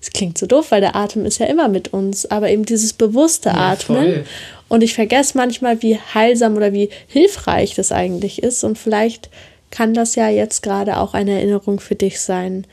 es 0.00 0.10
klingt 0.10 0.38
so 0.38 0.46
doof, 0.46 0.70
weil 0.70 0.80
der 0.80 0.96
Atem 0.96 1.24
ist 1.24 1.38
ja 1.38 1.46
immer 1.46 1.68
mit 1.68 1.92
uns, 1.92 2.26
aber 2.26 2.50
eben 2.50 2.64
dieses 2.64 2.92
bewusste 2.92 3.50
ja, 3.50 3.72
Atmen. 3.72 3.96
Voll. 3.96 4.24
Und 4.68 4.82
ich 4.82 4.94
vergesse 4.94 5.36
manchmal, 5.36 5.82
wie 5.82 5.98
heilsam 5.98 6.56
oder 6.56 6.72
wie 6.72 6.90
hilfreich 7.06 7.74
das 7.74 7.90
eigentlich 7.90 8.42
ist. 8.42 8.64
Und 8.64 8.78
vielleicht 8.78 9.30
kann 9.70 9.94
das 9.94 10.14
ja 10.14 10.28
jetzt 10.28 10.62
gerade 10.62 10.98
auch 10.98 11.14
eine 11.14 11.32
Erinnerung 11.32 11.80
für 11.80 11.94
dich 11.94 12.20
sein, 12.20 12.66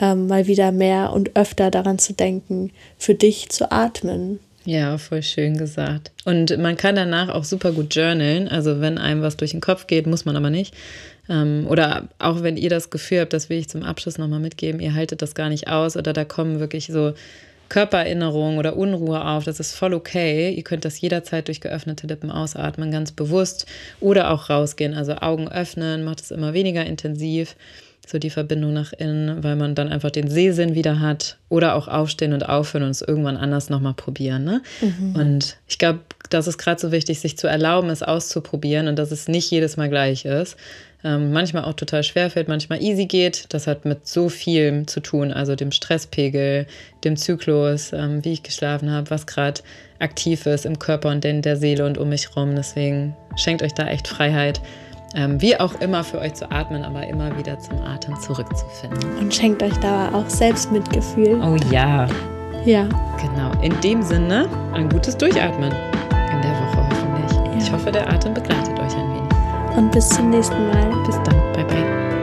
ähm, 0.00 0.26
mal 0.26 0.46
wieder 0.46 0.72
mehr 0.72 1.12
und 1.12 1.36
öfter 1.36 1.70
daran 1.70 1.98
zu 1.98 2.12
denken, 2.12 2.70
für 2.98 3.14
dich 3.14 3.50
zu 3.50 3.70
atmen. 3.70 4.38
Ja, 4.64 4.98
voll 4.98 5.22
schön 5.22 5.56
gesagt. 5.56 6.12
Und 6.24 6.56
man 6.58 6.76
kann 6.76 6.94
danach 6.94 7.28
auch 7.30 7.44
super 7.44 7.72
gut 7.72 7.94
journalen. 7.94 8.46
Also 8.48 8.80
wenn 8.80 8.98
einem 8.98 9.22
was 9.22 9.36
durch 9.36 9.52
den 9.52 9.60
Kopf 9.60 9.86
geht, 9.86 10.06
muss 10.06 10.24
man 10.24 10.36
aber 10.36 10.50
nicht. 10.50 10.74
Ähm, 11.30 11.66
oder 11.68 12.08
auch 12.18 12.42
wenn 12.42 12.56
ihr 12.56 12.68
das 12.68 12.90
Gefühl 12.90 13.20
habt, 13.20 13.32
das 13.32 13.48
will 13.48 13.58
ich 13.58 13.68
zum 13.68 13.84
Abschluss 13.84 14.18
nochmal 14.18 14.40
mitgeben, 14.40 14.80
ihr 14.80 14.94
haltet 14.94 15.22
das 15.22 15.34
gar 15.34 15.48
nicht 15.48 15.68
aus 15.68 15.96
oder 15.96 16.12
da 16.12 16.24
kommen 16.24 16.60
wirklich 16.60 16.88
so 16.88 17.14
Körpererinnerungen 17.70 18.58
oder 18.58 18.76
Unruhe 18.76 19.24
auf, 19.24 19.44
das 19.44 19.60
ist 19.60 19.74
voll 19.74 19.94
okay. 19.94 20.50
Ihr 20.50 20.64
könnt 20.64 20.84
das 20.84 21.00
jederzeit 21.00 21.46
durch 21.46 21.60
geöffnete 21.60 22.08
Lippen 22.08 22.32
ausatmen, 22.32 22.90
ganz 22.90 23.12
bewusst 23.12 23.64
oder 24.00 24.32
auch 24.32 24.50
rausgehen. 24.50 24.92
Also 24.92 25.14
Augen 25.14 25.48
öffnen, 25.48 26.02
macht 26.02 26.20
es 26.20 26.32
immer 26.32 26.52
weniger 26.52 26.84
intensiv, 26.84 27.54
so 28.06 28.18
die 28.18 28.30
Verbindung 28.30 28.72
nach 28.72 28.92
innen, 28.92 29.42
weil 29.44 29.56
man 29.56 29.74
dann 29.74 29.88
einfach 29.88 30.10
den 30.10 30.28
Sehsinn 30.28 30.74
wieder 30.74 31.00
hat 31.00 31.38
oder 31.48 31.74
auch 31.76 31.88
aufstehen 31.88 32.32
und 32.32 32.48
aufhören 32.48 32.84
und 32.84 32.90
es 32.90 33.02
irgendwann 33.02 33.36
anders 33.36 33.70
nochmal 33.70 33.94
probieren. 33.94 34.44
Ne? 34.44 34.62
Mhm. 34.80 35.14
Und 35.14 35.56
ich 35.68 35.78
glaube, 35.78 36.00
das 36.28 36.46
ist 36.46 36.58
gerade 36.58 36.80
so 36.80 36.92
wichtig, 36.92 37.20
sich 37.20 37.36
zu 37.38 37.46
erlauben, 37.46 37.90
es 37.90 38.02
auszuprobieren 38.02 38.88
und 38.88 38.96
dass 38.96 39.10
es 39.10 39.28
nicht 39.28 39.50
jedes 39.50 39.76
Mal 39.76 39.88
gleich 39.88 40.24
ist 40.24 40.56
ähm, 41.02 41.32
manchmal 41.32 41.64
auch 41.64 41.74
total 41.74 42.02
schwer 42.02 42.30
fällt, 42.30 42.48
manchmal 42.48 42.82
easy 42.82 43.06
geht. 43.06 43.46
Das 43.50 43.66
hat 43.66 43.84
mit 43.84 44.06
so 44.06 44.28
viel 44.28 44.84
zu 44.86 45.00
tun, 45.00 45.32
also 45.32 45.56
dem 45.56 45.72
Stresspegel, 45.72 46.66
dem 47.04 47.16
Zyklus, 47.16 47.92
ähm, 47.92 48.24
wie 48.24 48.32
ich 48.32 48.42
geschlafen 48.42 48.90
habe, 48.90 49.10
was 49.10 49.26
gerade 49.26 49.62
aktiv 49.98 50.46
ist 50.46 50.66
im 50.66 50.78
Körper 50.78 51.10
und 51.10 51.24
in 51.24 51.42
der 51.42 51.56
Seele 51.56 51.86
und 51.86 51.98
um 51.98 52.10
mich 52.10 52.36
rum. 52.36 52.54
Deswegen 52.54 53.16
schenkt 53.36 53.62
euch 53.62 53.72
da 53.72 53.86
echt 53.88 54.08
Freiheit. 54.08 54.60
Ähm, 55.14 55.40
wie 55.40 55.58
auch 55.58 55.74
immer 55.80 56.04
für 56.04 56.20
euch 56.20 56.34
zu 56.34 56.50
atmen, 56.50 56.84
aber 56.84 57.06
immer 57.06 57.36
wieder 57.36 57.58
zum 57.58 57.82
Atem 57.82 58.18
zurückzufinden. 58.20 59.18
Und 59.18 59.34
schenkt 59.34 59.62
euch 59.62 59.76
da 59.78 60.10
auch 60.12 60.28
selbst 60.28 60.70
Mitgefühl. 60.70 61.40
Oh 61.42 61.56
ja. 61.72 62.06
Ja. 62.64 62.84
Genau. 63.20 63.50
In 63.62 63.78
dem 63.80 64.02
Sinne, 64.02 64.48
ein 64.72 64.88
gutes 64.88 65.16
Durchatmen 65.16 65.72
in 65.72 66.42
der 66.42 66.52
Woche 66.52 66.88
hoffentlich. 66.88 67.36
Ja. 67.36 67.58
Ich 67.58 67.72
hoffe, 67.72 67.90
der 67.90 68.08
Atem 68.08 68.34
begleitet 68.34 68.78
euch 68.78 68.94
ein 68.96 69.10
wenig 69.10 69.76
und 69.76 69.90
bis 69.92 70.08
zum 70.08 70.30
nächsten 70.30 70.68
Mal. 70.68 71.04
Bis 71.06 71.16
dann. 71.24 71.36
Bye, 71.54 71.64
bye. 71.64 72.19